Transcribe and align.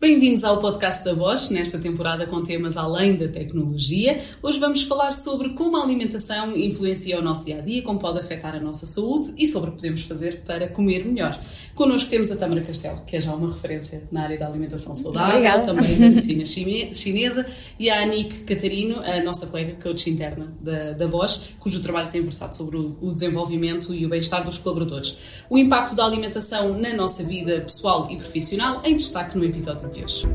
Bem-vindos 0.00 0.44
ao 0.44 0.62
podcast 0.62 1.04
da 1.04 1.14
Bosch, 1.14 1.50
nesta 1.50 1.78
temporada 1.78 2.26
com 2.26 2.42
temas 2.42 2.78
além 2.78 3.16
da 3.16 3.28
tecnologia. 3.28 4.18
Hoje 4.42 4.58
vamos 4.58 4.82
falar 4.84 5.12
sobre 5.12 5.50
como 5.50 5.76
a 5.76 5.82
alimentação 5.82 6.56
influencia 6.56 7.18
o 7.18 7.22
nosso 7.22 7.44
dia 7.44 7.58
a 7.58 7.60
dia, 7.60 7.82
como 7.82 7.98
pode 7.98 8.18
afetar 8.18 8.56
a 8.56 8.60
nossa 8.60 8.86
saúde 8.86 9.34
e 9.36 9.46
sobre 9.46 9.68
o 9.68 9.72
que 9.72 9.76
podemos 9.80 10.00
fazer 10.04 10.40
para 10.46 10.68
comer 10.68 11.04
melhor. 11.04 11.38
Connosco 11.74 12.08
temos 12.08 12.32
a 12.32 12.36
Tamara 12.36 12.62
Castelo, 12.62 13.02
que 13.06 13.14
é 13.14 13.20
já 13.20 13.34
uma 13.34 13.48
referência 13.48 14.02
na 14.10 14.22
área 14.22 14.38
da 14.38 14.46
alimentação 14.46 14.94
saudável, 14.94 15.66
também 15.66 15.98
da 15.98 16.08
medicina 16.08 16.46
chine- 16.46 16.94
chinesa, 16.94 17.46
e 17.78 17.90
a 17.90 18.02
Anique 18.02 18.38
Catarino, 18.44 19.02
a 19.02 19.22
nossa 19.22 19.48
colega 19.48 19.76
coach 19.82 20.08
interna 20.08 20.50
da, 20.62 20.92
da 20.92 21.06
Bosch, 21.06 21.42
cujo 21.58 21.78
trabalho 21.82 22.08
tem 22.10 22.22
versado 22.22 22.56
sobre 22.56 22.78
o, 22.78 22.96
o 23.02 23.12
desenvolvimento 23.12 23.94
e 23.94 24.06
o 24.06 24.08
bem-estar 24.08 24.46
dos 24.46 24.56
colaboradores. 24.56 25.42
O 25.50 25.58
impacto 25.58 25.94
da 25.94 26.06
alimentação 26.06 26.72
na 26.78 26.94
nossa 26.94 27.22
vida 27.22 27.60
pessoal 27.60 28.08
e 28.10 28.16
profissional 28.16 28.80
em 28.82 28.96
destaque 28.96 29.36
no 29.36 29.44
episódio 29.44 29.89
de 29.90 30.04
hoje. 30.04 30.28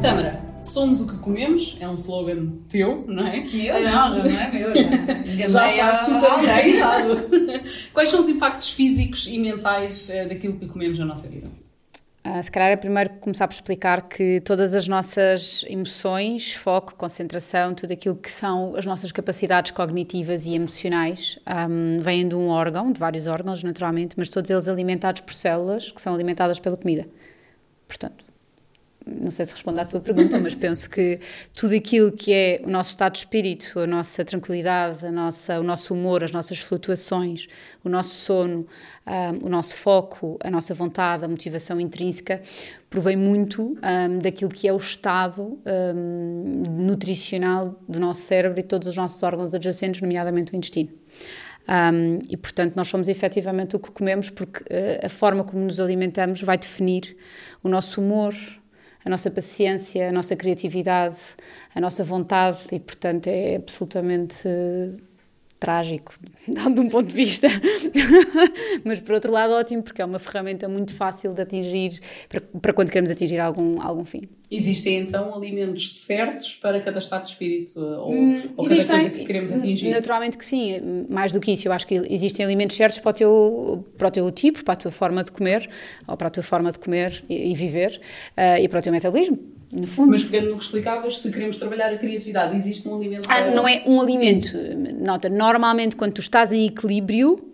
Tâmara, 0.00 0.42
somos 0.62 1.00
o 1.00 1.06
que 1.06 1.16
comemos, 1.18 1.76
é 1.80 1.88
um 1.88 1.94
slogan 1.94 2.48
teu, 2.68 3.04
não 3.06 3.26
é? 3.26 3.40
Meu? 3.44 3.74
Não, 3.74 3.82
já 3.82 4.08
não 4.08 4.40
é 4.40 4.52
meu. 4.52 4.74
Já, 5.24 5.48
Já 5.48 5.68
está 5.68 6.04
super. 6.04 7.90
Quais 7.92 8.10
são 8.10 8.20
os 8.20 8.28
impactos 8.28 8.70
físicos 8.70 9.26
e 9.26 9.38
mentais 9.38 10.10
eh, 10.10 10.26
daquilo 10.26 10.58
que 10.58 10.66
comemos 10.66 10.98
na 10.98 11.06
nossa 11.06 11.28
vida? 11.28 11.48
Ah, 12.26 12.42
se 12.42 12.50
calhar 12.50 12.70
é 12.70 12.76
primeiro 12.76 13.10
começar 13.20 13.46
por 13.46 13.52
explicar 13.52 14.08
que 14.08 14.40
todas 14.40 14.74
as 14.74 14.88
nossas 14.88 15.62
emoções, 15.68 16.54
foco, 16.54 16.94
concentração, 16.96 17.74
tudo 17.74 17.92
aquilo 17.92 18.16
que 18.16 18.30
são 18.30 18.74
as 18.76 18.86
nossas 18.86 19.12
capacidades 19.12 19.72
cognitivas 19.72 20.46
e 20.46 20.54
emocionais, 20.54 21.38
ahm, 21.44 21.98
vêm 22.00 22.26
de 22.26 22.34
um 22.34 22.48
órgão, 22.48 22.90
de 22.90 22.98
vários 22.98 23.26
órgãos, 23.26 23.62
naturalmente, 23.62 24.14
mas 24.16 24.30
todos 24.30 24.50
eles 24.50 24.68
alimentados 24.68 25.20
por 25.20 25.34
células 25.34 25.92
que 25.92 26.00
são 26.00 26.14
alimentadas 26.14 26.58
pela 26.58 26.78
comida. 26.78 27.06
Portanto, 27.86 28.24
não 29.06 29.30
sei 29.30 29.44
se 29.44 29.52
respondo 29.52 29.80
à 29.80 29.84
tua 29.84 30.00
pergunta, 30.00 30.38
mas 30.40 30.54
penso 30.54 30.88
que 30.88 31.20
tudo 31.54 31.74
aquilo 31.74 32.10
que 32.10 32.32
é 32.32 32.60
o 32.64 32.70
nosso 32.70 32.90
estado 32.90 33.12
de 33.12 33.18
espírito, 33.18 33.78
a 33.78 33.86
nossa 33.86 34.24
tranquilidade, 34.24 35.04
a 35.06 35.12
nossa, 35.12 35.60
o 35.60 35.62
nosso 35.62 35.92
humor, 35.92 36.24
as 36.24 36.32
nossas 36.32 36.58
flutuações, 36.58 37.46
o 37.84 37.88
nosso 37.88 38.14
sono, 38.14 38.66
ahm, 39.04 39.40
o 39.42 39.48
nosso 39.48 39.76
foco, 39.76 40.38
a 40.42 40.50
nossa 40.50 40.72
vontade, 40.72 41.24
a 41.24 41.28
motivação 41.28 41.78
intrínseca, 41.80 42.40
provém 42.88 43.16
muito 43.16 43.76
ahm, 43.82 44.18
daquilo 44.18 44.50
que 44.50 44.66
é 44.66 44.72
o 44.72 44.78
estado 44.78 45.58
ahm, 45.66 46.62
nutricional 46.70 47.78
do 47.86 48.00
nosso 48.00 48.22
cérebro 48.22 48.58
e 48.58 48.62
todos 48.62 48.88
os 48.88 48.96
nossos 48.96 49.22
órgãos 49.22 49.54
adjacentes, 49.54 50.00
nomeadamente 50.00 50.52
o 50.52 50.56
intestino. 50.56 50.90
Um, 51.66 52.18
e, 52.28 52.36
portanto, 52.36 52.76
nós 52.76 52.88
somos 52.88 53.08
efetivamente 53.08 53.74
o 53.74 53.78
que 53.78 53.90
comemos 53.90 54.28
porque 54.28 54.62
eh, 54.68 55.00
a 55.02 55.08
forma 55.08 55.42
como 55.44 55.64
nos 55.64 55.80
alimentamos 55.80 56.42
vai 56.42 56.58
definir 56.58 57.16
o 57.62 57.70
nosso 57.70 58.02
humor, 58.02 58.34
a 59.04 59.10
nossa 59.10 59.30
paciência, 59.30 60.08
a 60.08 60.12
nossa 60.12 60.34
criatividade, 60.34 61.18
a 61.74 61.80
nossa 61.80 62.02
vontade 62.02 62.58
e, 62.72 62.80
portanto, 62.80 63.26
é 63.26 63.56
absolutamente 63.56 64.48
trágico, 65.64 66.14
de 66.46 66.80
um 66.80 66.88
ponto 66.88 67.08
de 67.08 67.14
vista, 67.14 67.48
mas 68.84 69.00
por 69.00 69.14
outro 69.14 69.32
lado 69.32 69.52
ótimo 69.54 69.82
porque 69.82 70.02
é 70.02 70.04
uma 70.04 70.18
ferramenta 70.18 70.68
muito 70.68 70.92
fácil 70.94 71.32
de 71.32 71.40
atingir 71.42 72.00
para, 72.28 72.40
para 72.40 72.72
quando 72.72 72.90
queremos 72.90 73.10
atingir 73.10 73.38
algum, 73.38 73.80
algum 73.80 74.04
fim. 74.04 74.22
Existem 74.50 74.98
então 75.00 75.34
alimentos 75.34 75.92
certos 76.00 76.52
para 76.62 76.80
cada 76.80 76.98
estado 76.98 77.24
de 77.24 77.30
espírito 77.30 77.78
eh, 77.80 77.98
ou, 77.98 78.12
Hum, 78.12 78.42
ou 78.56 78.64
cada 78.64 78.76
existem- 78.76 79.00
coisa 79.00 79.10
que 79.10 79.24
queremos 79.24 79.52
atingir? 79.52 79.90
Naturalmente 79.90 80.38
que 80.38 80.44
sim, 80.44 81.06
mais 81.08 81.32
do 81.32 81.40
que 81.40 81.52
isso, 81.52 81.66
eu 81.66 81.72
acho 81.72 81.86
que 81.86 81.94
existem 82.08 82.44
alimentos 82.44 82.76
certos 82.76 82.98
para 83.00 83.10
o 83.10 83.14
teu, 83.14 83.84
para 83.98 84.08
o 84.08 84.10
teu 84.10 84.30
tipo, 84.30 84.64
para 84.64 84.74
a 84.74 84.76
tua 84.76 84.90
forma 84.92 85.24
de 85.24 85.32
comer, 85.32 85.68
ou 86.06 86.16
para 86.16 86.28
a 86.28 86.30
tua 86.30 86.42
forma 86.42 86.70
de 86.70 86.78
comer 86.78 87.24
e, 87.28 87.50
e 87.50 87.54
viver, 87.54 88.00
eh, 88.36 88.62
e 88.62 88.68
para 88.68 88.78
o 88.78 88.82
teu 88.82 88.92
metabolismo, 88.92 89.38
no 89.78 89.86
fundo. 89.86 90.10
Mas 90.10 90.24
pegando 90.24 90.50
no 90.50 90.58
que 90.58 90.64
explicavas, 90.64 91.18
se 91.18 91.30
queremos 91.30 91.56
trabalhar 91.56 91.92
a 91.92 91.98
criatividade, 91.98 92.56
existe 92.56 92.88
um 92.88 92.94
alimento 92.94 93.28
Ah, 93.28 93.50
não 93.50 93.66
é 93.66 93.82
um 93.86 94.00
alimento. 94.00 94.56
Nota, 95.00 95.28
normalmente 95.28 95.96
quando 95.96 96.12
tu 96.12 96.20
estás 96.20 96.52
em 96.52 96.66
equilíbrio, 96.66 97.52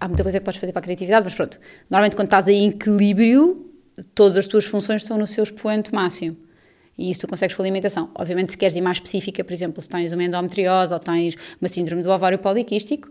há 0.00 0.08
muita 0.08 0.22
coisa 0.22 0.38
que 0.38 0.44
podes 0.44 0.58
fazer 0.58 0.72
para 0.72 0.80
a 0.80 0.82
criatividade, 0.82 1.24
mas 1.24 1.34
pronto. 1.34 1.58
Normalmente 1.90 2.16
quando 2.16 2.28
estás 2.28 2.48
em 2.48 2.68
equilíbrio, 2.68 3.70
todas 4.14 4.38
as 4.38 4.46
tuas 4.46 4.64
funções 4.64 5.02
estão 5.02 5.18
no 5.18 5.26
seu 5.26 5.44
expoente 5.44 5.94
máximo. 5.94 6.36
E 6.96 7.10
isso 7.10 7.20
tu 7.20 7.28
consegues 7.28 7.54
com 7.54 7.62
a 7.62 7.64
alimentação. 7.64 8.08
Obviamente, 8.14 8.52
se 8.52 8.58
queres 8.58 8.76
ir 8.76 8.80
mais 8.80 8.98
específica, 8.98 9.42
por 9.42 9.52
exemplo, 9.52 9.82
se 9.82 9.88
tens 9.88 10.12
uma 10.12 10.22
endometriose 10.22 10.94
ou 10.94 11.00
tens 11.00 11.36
uma 11.60 11.68
síndrome 11.68 12.02
do 12.02 12.10
ovário 12.10 12.38
poliquístico, 12.38 13.10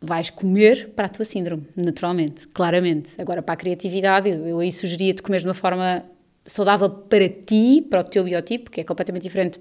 vais 0.00 0.30
comer 0.30 0.90
para 0.90 1.06
a 1.06 1.08
tua 1.08 1.24
síndrome, 1.24 1.66
naturalmente, 1.76 2.46
claramente. 2.48 3.20
Agora, 3.20 3.42
para 3.42 3.54
a 3.54 3.56
criatividade, 3.56 4.30
eu, 4.30 4.46
eu 4.46 4.58
aí 4.60 4.70
sugeria-te 4.70 5.20
comer 5.20 5.40
de 5.40 5.46
uma 5.46 5.54
forma 5.54 6.04
saudável 6.44 6.90
para 6.90 7.28
ti, 7.28 7.86
para 7.88 8.00
o 8.00 8.04
teu 8.04 8.24
biotipo, 8.24 8.70
que 8.70 8.80
é 8.80 8.84
completamente 8.84 9.22
diferente 9.22 9.60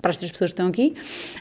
para 0.00 0.10
as 0.10 0.16
três 0.18 0.30
pessoas 0.30 0.50
que 0.50 0.54
estão 0.60 0.66
aqui, 0.68 0.94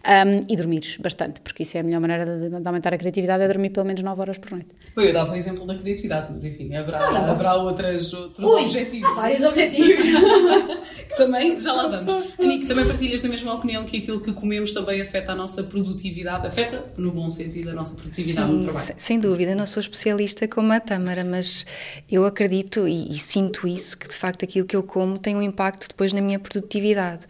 um, 0.05 0.51
e 0.51 0.55
dormires 0.55 0.97
bastante, 0.97 1.41
porque 1.41 1.63
isso 1.63 1.77
é 1.77 1.81
a 1.81 1.83
melhor 1.83 1.99
maneira 2.01 2.25
de, 2.25 2.49
de 2.61 2.67
aumentar 2.67 2.93
a 2.93 2.97
criatividade, 2.97 3.43
é 3.43 3.47
dormir 3.47 3.69
pelo 3.69 3.85
menos 3.85 4.01
9 4.01 4.21
horas 4.21 4.37
por 4.37 4.51
noite. 4.51 4.67
Eu 4.97 5.13
dava 5.13 5.33
o 5.33 5.35
exemplo 5.35 5.65
da 5.65 5.75
criatividade, 5.75 6.27
mas 6.33 6.43
enfim, 6.43 6.75
haverá, 6.75 7.07
haverá 7.31 7.55
outras, 7.55 8.13
outros 8.13 8.49
Ui, 8.49 8.61
objetivos. 8.63 9.15
vários 9.15 9.41
objetivos. 9.43 10.05
que 11.09 11.17
também, 11.17 11.59
já 11.61 11.73
lá 11.73 11.87
vamos. 11.87 12.33
Anique, 12.39 12.65
também 12.67 12.85
partilhas 12.85 13.21
da 13.21 13.29
mesma 13.29 13.53
opinião 13.53 13.85
que 13.85 13.97
aquilo 13.97 14.19
que 14.21 14.31
comemos 14.33 14.73
também 14.73 15.01
afeta 15.01 15.31
a 15.31 15.35
nossa 15.35 15.63
produtividade, 15.63 16.47
afeta, 16.47 16.83
no 16.97 17.11
bom 17.11 17.29
sentido, 17.29 17.69
a 17.69 17.73
nossa 17.73 17.95
produtividade 17.95 18.51
no 18.51 18.57
Sim, 18.57 18.63
trabalho. 18.63 18.85
se- 18.85 18.93
sem 18.97 19.19
dúvida, 19.19 19.55
não 19.55 19.65
sou 19.65 19.81
especialista 19.81 20.47
como 20.47 20.71
a 20.73 20.79
Tâmara, 20.79 21.23
mas 21.23 21.65
eu 22.11 22.25
acredito 22.25 22.87
e, 22.87 23.11
e 23.11 23.17
sinto 23.17 23.67
isso, 23.67 23.97
que 23.97 24.07
de 24.07 24.15
facto 24.15 24.43
aquilo 24.43 24.65
que 24.65 24.75
eu 24.75 24.83
como 24.83 25.17
tem 25.17 25.35
um 25.35 25.41
impacto 25.41 25.87
depois 25.87 26.13
na 26.13 26.21
minha 26.21 26.39
produtividade. 26.39 27.21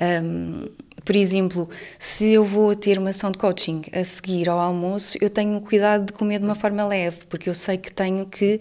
Ahm, 0.00 0.61
por 1.04 1.16
exemplo, 1.16 1.68
se 1.98 2.32
eu 2.32 2.44
vou 2.44 2.74
ter 2.76 2.98
uma 2.98 3.10
ação 3.10 3.30
de 3.30 3.38
coaching 3.38 3.82
a 3.92 4.04
seguir 4.04 4.48
ao 4.48 4.58
almoço, 4.58 5.18
eu 5.20 5.28
tenho 5.28 5.60
cuidado 5.60 6.06
de 6.06 6.12
comer 6.12 6.38
de 6.38 6.44
uma 6.44 6.54
forma 6.54 6.84
leve, 6.86 7.26
porque 7.28 7.48
eu 7.48 7.54
sei 7.54 7.76
que 7.76 7.92
tenho 7.92 8.26
que 8.26 8.60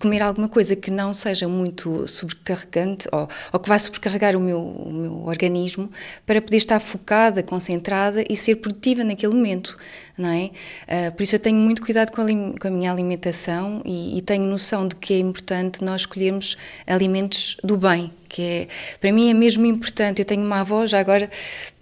comer 0.00 0.22
alguma 0.22 0.48
coisa 0.48 0.74
que 0.74 0.90
não 0.90 1.14
seja 1.14 1.46
muito 1.46 2.06
sobrecarregante 2.08 3.08
ou, 3.12 3.28
ou 3.52 3.60
que 3.60 3.68
vai 3.68 3.78
sobrecarregar 3.78 4.36
o 4.36 4.40
meu, 4.40 4.60
o 4.60 4.92
meu 4.92 5.24
organismo 5.26 5.90
para 6.26 6.42
poder 6.42 6.56
estar 6.56 6.80
focada, 6.80 7.42
concentrada 7.42 8.24
e 8.28 8.36
ser 8.36 8.56
produtiva 8.56 9.04
naquele 9.04 9.34
momento, 9.34 9.78
não 10.16 10.30
é? 10.30 10.50
Ah, 10.88 11.12
por 11.12 11.22
isso 11.22 11.36
eu 11.36 11.40
tenho 11.40 11.56
muito 11.56 11.82
cuidado 11.82 12.10
com 12.10 12.22
a, 12.22 12.26
com 12.58 12.68
a 12.68 12.70
minha 12.70 12.90
alimentação 12.90 13.82
e, 13.84 14.18
e 14.18 14.22
tenho 14.22 14.44
noção 14.44 14.88
de 14.88 14.96
que 14.96 15.14
é 15.14 15.18
importante 15.18 15.84
nós 15.84 16.02
escolhermos 16.02 16.56
alimentos 16.86 17.56
do 17.62 17.76
bem, 17.76 18.12
que 18.28 18.42
é, 18.42 18.68
para 19.00 19.12
mim 19.12 19.30
é 19.30 19.34
mesmo 19.34 19.64
importante. 19.66 20.20
Eu 20.20 20.24
tenho 20.24 20.42
uma 20.42 20.60
avó, 20.60 20.86
já 20.86 21.00
agora, 21.00 21.30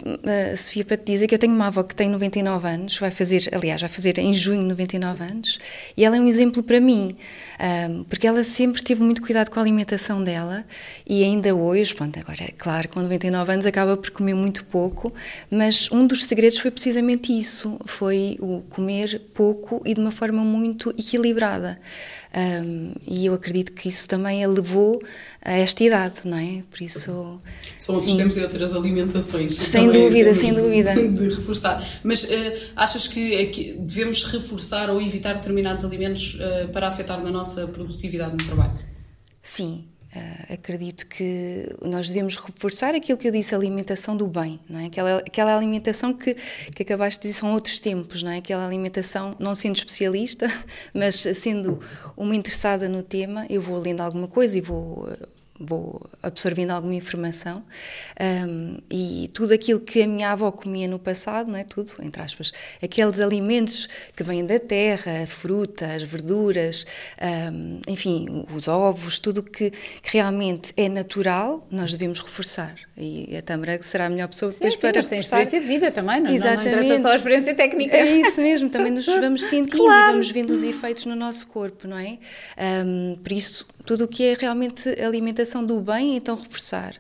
uh, 0.03 0.57
Sofia, 0.57 0.85
para 0.85 0.97
te 0.97 1.13
dizer 1.13 1.27
que 1.27 1.35
eu 1.35 1.39
tenho 1.39 1.53
uma 1.55 1.67
avó 1.67 1.83
que 1.83 1.95
tem 1.95 2.09
99 2.09 2.69
anos, 2.69 2.99
vai 2.99 3.11
fazer, 3.11 3.49
aliás, 3.53 3.81
vai 3.81 3.91
fazer 3.91 4.19
em 4.19 4.33
junho 4.33 4.63
99 4.63 5.23
anos, 5.23 5.59
e 5.97 6.05
ela 6.05 6.17
é 6.17 6.21
um 6.21 6.27
exemplo 6.27 6.63
para 6.63 6.81
mim, 6.81 7.17
um, 7.91 8.05
porque 8.05 8.27
ela 8.27 8.45
sempre 8.45 8.83
teve 8.83 9.03
muito 9.03 9.23
cuidado 9.23 9.51
com 9.51 9.59
a 9.59 9.63
alimentação 9.63 10.23
dela 10.23 10.65
e 11.07 11.25
ainda 11.25 11.55
hoje, 11.55 11.95
pronto, 11.95 12.19
agora, 12.19 12.45
é 12.45 12.53
claro, 12.57 12.89
com 12.89 13.01
99 13.01 13.53
anos 13.53 13.67
acaba 13.67 13.97
por 13.97 14.11
comer 14.11 14.35
muito 14.35 14.65
pouco, 14.65 15.13
mas 15.51 15.91
um 15.91 16.07
dos 16.07 16.25
segredos 16.25 16.59
foi 16.59 16.71
precisamente 16.71 17.37
isso, 17.37 17.79
foi 17.87 18.37
o 18.41 18.63
comer 18.69 19.21
pouco 19.35 19.83
e 19.85 19.95
de 19.95 20.01
uma 20.01 20.11
forma 20.11 20.45
muito 20.45 20.91
equilibrada. 20.91 21.81
Um, 22.37 22.93
e 23.07 23.25
eu 23.25 23.33
acredito 23.33 23.73
que 23.73 23.89
isso 23.89 24.07
também 24.07 24.45
a 24.45 24.49
levou 24.49 25.03
a 25.43 25.53
esta 25.53 25.83
idade, 25.83 26.19
não 26.25 26.37
é? 26.37 26.63
Por 26.71 26.83
isso. 26.83 27.41
São 27.79 27.95
outros 27.95 28.13
sim. 28.13 28.19
tempos 28.19 28.37
e 28.37 28.43
outras 28.43 28.75
alimentações. 28.75 29.57
Sem 29.57 29.91
dúvida, 29.91 30.35
sem 30.35 30.53
de- 30.55 30.61
dúvida. 30.61 30.93
De, 31.17 31.35
reforçar. 31.35 31.83
Mas 32.05 32.31
eh, 32.31 32.59
achas 32.77 33.09
que, 33.09 33.35
é 33.35 33.47
que 33.47 33.73
devemos 33.79 34.25
reforçar 34.25 34.91
ou 34.91 35.01
evitar 35.01 35.33
determinados 35.35 35.83
alimentos 35.83 36.37
eh, 36.39 36.67
para 36.67 36.89
afetar 36.89 37.23
na 37.23 37.31
nossa 37.31 37.67
produtividade 37.69 38.33
no 38.33 38.45
trabalho? 38.45 38.75
Sim, 39.41 39.87
eh, 40.17 40.55
acredito 40.55 41.07
que 41.07 41.69
nós 41.83 42.09
devemos 42.09 42.37
reforçar 42.37 42.95
aquilo 42.95 43.19
que 43.19 43.29
eu 43.29 43.33
disse, 43.33 43.55
a 43.55 43.59
alimentação 43.59 44.17
do 44.17 44.27
bem, 44.27 44.59
não 44.69 44.81
é? 44.81 44.87
Aquela, 44.87 45.19
aquela 45.19 45.57
alimentação 45.57 46.15
que, 46.15 46.35
que 46.35 46.83
acabaste 46.83 47.21
de 47.21 47.29
dizer 47.29 47.41
são 47.41 47.53
outros 47.53 47.79
tempos, 47.79 48.23
não 48.23 48.31
é? 48.31 48.39
Aquela 48.39 48.67
alimentação, 48.67 49.37
não 49.39 49.55
sendo 49.55 49.77
especialista, 49.77 50.47
mas 50.95 51.17
sendo 51.17 51.81
uma 52.17 52.35
interessada 52.35 52.89
no 52.89 53.03
tema, 53.03 53.47
eu 53.51 53.61
vou 53.61 53.79
lendo 53.79 54.01
alguma 54.01 54.29
coisa 54.29 54.57
e 54.57 54.61
vou 54.61 55.09
vou 55.59 56.09
absorvendo 56.23 56.71
alguma 56.71 56.95
informação 56.95 57.63
um, 58.21 58.79
e 58.91 59.31
tudo 59.33 59.55
aquilo 59.55 59.81
que 59.81 60.03
a 60.03 60.07
minha 60.07 60.31
avó 60.31 60.51
comia 60.51 60.87
no 60.87 60.99
passado, 60.99 61.51
não 61.51 61.59
é 61.59 61.65
tudo, 61.65 61.93
entre 62.01 62.23
aspas, 62.23 62.53
aqueles 62.83 63.21
alimentos 63.21 63.89
que 64.15 64.23
vêm 64.23 64.45
da 64.45 64.59
terra, 64.59 65.23
a 65.23 65.27
fruta, 65.27 65.87
as 65.87 66.03
verduras, 66.03 66.85
um, 67.53 67.81
enfim, 67.89 68.45
os 68.55 68.69
ovos, 68.69 69.19
tudo 69.19 69.43
que, 69.43 69.71
que, 69.71 70.13
realmente 70.13 70.73
é 70.77 70.89
natural, 70.89 71.67
nós 71.71 71.93
devemos 71.93 72.21
reforçar. 72.21 72.75
E 72.97 73.37
a 73.37 73.43
Tamara 73.43 73.81
será 73.83 74.07
a 74.07 74.09
melhor 74.09 74.29
pessoa 74.29 74.53
depois 74.53 74.75
sim, 74.75 74.81
para 74.81 75.03
sim, 75.03 75.09
tem 75.09 75.19
experiência 75.21 75.61
de 75.61 75.67
vida 75.67 75.91
também, 75.91 76.21
não, 76.21 76.31
Exatamente. 76.31 76.75
não 76.75 76.83
interessa 76.83 77.03
só 77.03 77.09
a 77.13 77.17
experiência 77.17 77.55
técnica. 77.55 77.97
É 77.97 78.21
isso 78.21 78.41
mesmo, 78.41 78.71
também 78.71 78.93
nos 78.93 79.07
vamos 79.17 79.43
sentindo 79.43 79.85
claro. 79.85 80.09
e 80.09 80.13
vamos 80.13 80.31
vendo 80.31 80.51
os 80.51 80.63
efeitos 80.63 81.07
no 81.07 81.15
nosso 81.15 81.47
corpo, 81.47 81.87
não 81.87 81.99
é? 81.99 82.19
Um, 82.85 83.17
por 83.17 83.33
isso, 83.33 83.67
tudo 83.87 84.05
o 84.05 84.09
que 84.09 84.25
é 84.25 84.35
realmente 84.35 84.89
alimentação 85.01 85.65
do 85.65 85.81
bem, 85.81 86.17
então 86.17 86.37
reforçar, 86.37 86.95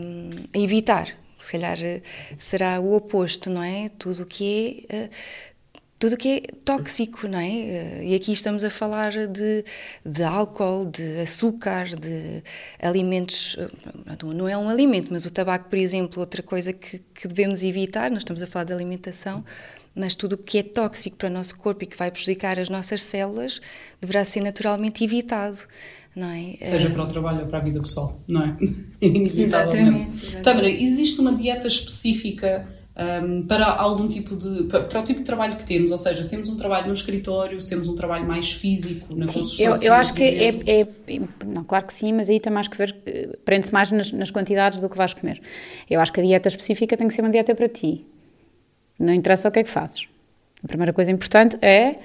um, 0.00 0.62
evitar. 0.62 1.08
Se 1.38 1.52
calhar 1.52 1.78
eh, 1.82 2.00
será 2.38 2.80
o 2.80 2.94
oposto, 2.94 3.50
não 3.50 3.62
é? 3.62 3.90
Tudo 3.98 4.22
o 4.22 4.26
que 4.26 4.86
é. 4.88 5.04
Uh, 5.04 5.10
tudo 5.98 6.16
que 6.16 6.28
é 6.28 6.40
tóxico, 6.64 7.26
não 7.28 7.38
é? 7.38 7.48
Eh, 7.48 8.04
e 8.08 8.14
aqui 8.14 8.32
estamos 8.32 8.64
a 8.64 8.70
falar 8.70 9.12
de, 9.28 9.64
de 10.04 10.22
álcool, 10.22 10.86
de 10.86 11.20
açúcar, 11.20 11.86
de 11.96 12.42
alimentos. 12.82 13.56
Não 14.22 14.48
é 14.48 14.56
um 14.56 14.68
alimento, 14.68 15.08
mas 15.10 15.24
o 15.24 15.30
tabaco, 15.30 15.68
por 15.68 15.78
exemplo, 15.78 16.20
outra 16.20 16.42
coisa 16.42 16.72
que, 16.72 16.98
que 16.98 17.28
devemos 17.28 17.62
evitar, 17.62 18.10
nós 18.10 18.20
estamos 18.20 18.42
a 18.42 18.46
falar 18.46 18.64
de 18.64 18.72
alimentação, 18.72 19.44
mas 19.94 20.14
tudo 20.14 20.34
o 20.34 20.38
que 20.38 20.58
é 20.58 20.62
tóxico 20.62 21.16
para 21.16 21.28
o 21.28 21.32
nosso 21.32 21.58
corpo 21.58 21.84
e 21.84 21.86
que 21.86 21.96
vai 21.96 22.10
prejudicar 22.10 22.58
as 22.58 22.68
nossas 22.68 23.02
células 23.02 23.60
deverá 24.00 24.24
ser 24.24 24.40
naturalmente 24.40 25.04
evitado. 25.04 25.58
É? 26.16 26.64
Seja 26.64 26.90
para 26.90 27.02
o 27.02 27.06
trabalho 27.08 27.40
ou 27.40 27.46
para 27.46 27.58
a 27.58 27.62
vida 27.62 27.80
pessoal, 27.80 28.20
não 28.28 28.42
é? 28.42 28.56
exatamente, 29.02 29.42
exatamente. 29.42 30.42
Tamara, 30.42 30.70
existe 30.70 31.20
uma 31.20 31.32
dieta 31.32 31.66
específica 31.66 32.68
um, 32.96 33.42
para 33.42 33.66
algum 33.66 34.06
tipo 34.06 34.36
de 34.36 34.64
para, 34.64 34.84
para, 34.84 35.00
o 35.00 35.02
tipo 35.02 35.18
de 35.18 35.26
trabalho 35.26 35.56
que 35.56 35.64
temos, 35.64 35.90
ou 35.90 35.98
seja, 35.98 36.22
se 36.22 36.30
temos 36.30 36.48
um 36.48 36.56
trabalho 36.56 36.86
no 36.86 36.94
escritório, 36.94 37.60
se 37.60 37.68
temos 37.68 37.88
um 37.88 37.96
trabalho 37.96 38.24
mais 38.26 38.52
físico 38.52 39.16
na 39.16 39.26
sim, 39.26 39.44
eu, 39.58 39.74
eu 39.82 39.92
acho 39.92 40.14
que 40.14 40.22
é, 40.22 40.82
é, 40.82 41.20
não, 41.44 41.64
claro 41.64 41.86
que 41.86 41.92
sim, 41.92 42.12
mas 42.12 42.30
aí 42.30 42.38
tem 42.38 42.52
mais 42.52 42.68
que 42.68 42.78
ver, 42.78 42.94
eh, 43.04 43.36
prende-se 43.44 43.72
mais 43.72 43.90
nas, 43.90 44.12
nas 44.12 44.30
quantidades 44.30 44.78
do 44.78 44.88
que 44.88 44.96
vais 44.96 45.12
comer. 45.12 45.40
Eu 45.90 46.00
acho 46.00 46.12
que 46.12 46.20
a 46.20 46.22
dieta 46.22 46.48
específica 46.48 46.96
tem 46.96 47.08
que 47.08 47.14
ser 47.14 47.22
uma 47.22 47.30
dieta 47.30 47.52
para 47.56 47.68
ti. 47.68 48.06
Não 48.98 49.12
interessa 49.12 49.48
o 49.48 49.52
que 49.52 49.60
é 49.60 49.64
que 49.64 49.70
fazes. 49.70 50.06
A 50.62 50.66
primeira 50.66 50.92
coisa 50.92 51.12
importante 51.12 51.56
é. 51.60 51.96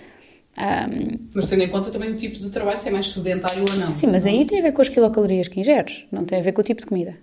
Um, 0.57 1.29
mas 1.33 1.47
tendo 1.47 1.63
em 1.63 1.69
conta 1.69 1.89
também 1.89 2.11
o 2.11 2.17
tipo 2.17 2.37
de 2.37 2.49
trabalho, 2.49 2.79
se 2.79 2.89
é 2.89 2.91
mais 2.91 3.11
sedentário 3.11 3.61
ou 3.61 3.75
não. 3.75 3.87
Sim, 3.87 4.07
mas 4.07 4.25
aí 4.25 4.45
tem 4.45 4.59
a 4.59 4.61
ver 4.61 4.73
com 4.73 4.81
as 4.81 4.89
quilocalorias 4.89 5.47
que 5.47 5.59
ingeres, 5.59 6.05
não 6.11 6.25
tem 6.25 6.39
a 6.39 6.41
ver 6.41 6.51
com 6.51 6.61
o 6.61 6.63
tipo 6.63 6.81
de 6.81 6.87
comida. 6.87 7.15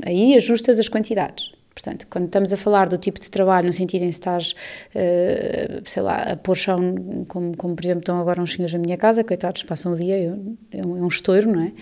Aí 0.00 0.36
ajustas 0.36 0.78
as 0.78 0.88
quantidades. 0.88 1.52
Portanto, 1.74 2.06
quando 2.10 2.26
estamos 2.26 2.52
a 2.52 2.56
falar 2.56 2.88
do 2.88 2.98
tipo 2.98 3.18
de 3.18 3.30
trabalho, 3.30 3.66
no 3.66 3.72
sentido 3.72 4.02
em 4.02 4.08
que 4.08 4.14
estás, 4.14 4.54
uh, 4.94 5.82
sei 5.84 6.02
lá, 6.02 6.16
a 6.16 6.36
pôr 6.36 6.54
chão, 6.54 7.24
como, 7.28 7.56
como, 7.56 7.74
por 7.74 7.84
exemplo 7.84 8.00
estão 8.00 8.20
agora 8.20 8.42
uns 8.42 8.52
senhores 8.52 8.74
na 8.74 8.78
minha 8.78 8.96
casa, 8.96 9.24
coitados, 9.24 9.62
passam 9.62 9.92
o 9.92 9.96
dia, 9.96 10.38
é, 10.70 10.84
um, 10.84 10.98
é 10.98 11.00
um 11.00 11.08
estouro, 11.08 11.50
não 11.50 11.62
é? 11.62 11.72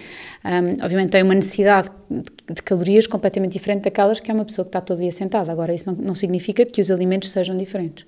Um, 0.49 0.85
obviamente 0.85 1.11
tem 1.11 1.23
uma 1.23 1.35
necessidade 1.35 1.91
de, 2.55 2.63
calorias 2.63 3.07
completamente 3.07 3.53
diferente 3.53 3.83
daquelas 3.83 4.21
que 4.21 4.31
é 4.31 4.35
uma 4.35 4.45
pessoa 4.45 4.65
que 4.65 4.71
está 4.71 4.81
todo 4.81 4.99
dia 4.99 5.13
sentada. 5.13 5.51
Agora, 5.51 5.73
isso 5.75 5.91
não, 5.91 5.95
não 5.97 6.15
significa 6.15 6.65
que 6.65 6.81
os 6.81 6.91
alimentos 6.91 7.31
sejam 7.31 7.57
diferentes. 7.57 8.05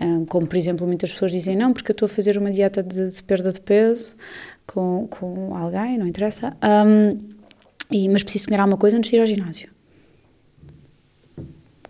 Um, 0.00 0.24
como, 0.24 0.46
por 0.46 0.56
exemplo, 0.56 0.86
muitas 0.86 1.12
pessoas 1.12 1.32
dizem, 1.32 1.56
não, 1.56 1.72
porque 1.72 1.90
eu 1.90 1.94
estou 1.94 2.06
a 2.06 2.08
fazer 2.08 2.38
uma 2.38 2.50
dieta 2.50 2.82
de, 2.82 3.08
de 3.08 3.22
perda 3.22 3.52
de 3.52 3.60
peso 3.60 4.14
com, 4.66 5.08
com 5.08 5.54
alguém, 5.54 5.98
não 5.98 6.06
interessa, 6.06 6.56
e, 7.90 8.08
mas 8.08 8.22
preciso 8.22 8.46
comer 8.46 8.60
alguma 8.60 8.78
coisa 8.78 8.96
antes 8.96 9.10
de 9.10 9.16
ir 9.16 9.20
ao 9.20 9.26
ginásio 9.26 9.68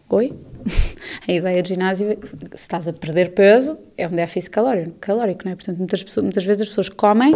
Oi? 0.08 0.32
A 1.28 1.32
ideia 1.32 1.62
de 1.62 1.68
ginásio, 1.68 2.18
se 2.24 2.54
estás 2.54 2.88
a 2.88 2.92
perder 2.92 3.32
peso, 3.32 3.78
é 3.96 4.08
um 4.08 4.10
déficit 4.10 4.50
calórico, 4.50 4.96
calórico 4.98 5.44
não 5.44 5.52
é? 5.52 5.54
Portanto, 5.54 5.78
muitas, 5.78 6.02
pessoas, 6.02 6.24
muitas 6.24 6.44
vezes 6.44 6.62
as 6.62 6.68
pessoas 6.68 6.88
comem 6.88 7.34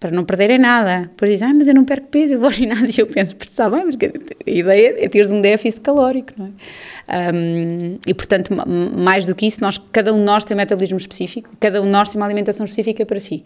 para 0.00 0.10
não 0.10 0.24
perderem 0.24 0.58
nada. 0.58 1.02
Depois 1.02 1.30
dizem, 1.30 1.48
ah, 1.48 1.54
mas 1.54 1.68
eu 1.68 1.74
não 1.74 1.84
perco 1.84 2.06
peso, 2.08 2.32
eu 2.32 2.38
vou 2.40 2.48
ao 2.48 2.52
ginásio. 2.52 3.02
Eu 3.02 3.06
penso, 3.06 3.36
está 3.38 3.68
bem, 3.68 3.84
mas 3.84 3.96
a 3.96 4.50
ideia 4.50 5.04
é 5.04 5.08
teres 5.08 5.30
um 5.30 5.42
déficit 5.42 5.82
calórico, 5.82 6.32
não 6.38 6.46
é? 6.46 7.32
Um, 7.32 7.98
e, 8.06 8.14
portanto, 8.14 8.54
mais 8.96 9.26
do 9.26 9.34
que 9.34 9.46
isso, 9.46 9.60
nós, 9.60 9.78
cada 9.92 10.14
um 10.14 10.18
de 10.18 10.24
nós 10.24 10.42
tem 10.44 10.54
um 10.54 10.58
metabolismo 10.58 10.96
específico, 10.96 11.50
cada 11.60 11.82
um 11.82 11.84
de 11.84 11.90
nós 11.90 12.08
tem 12.08 12.18
uma 12.18 12.26
alimentação 12.26 12.64
específica 12.64 13.04
para 13.04 13.20
si. 13.20 13.44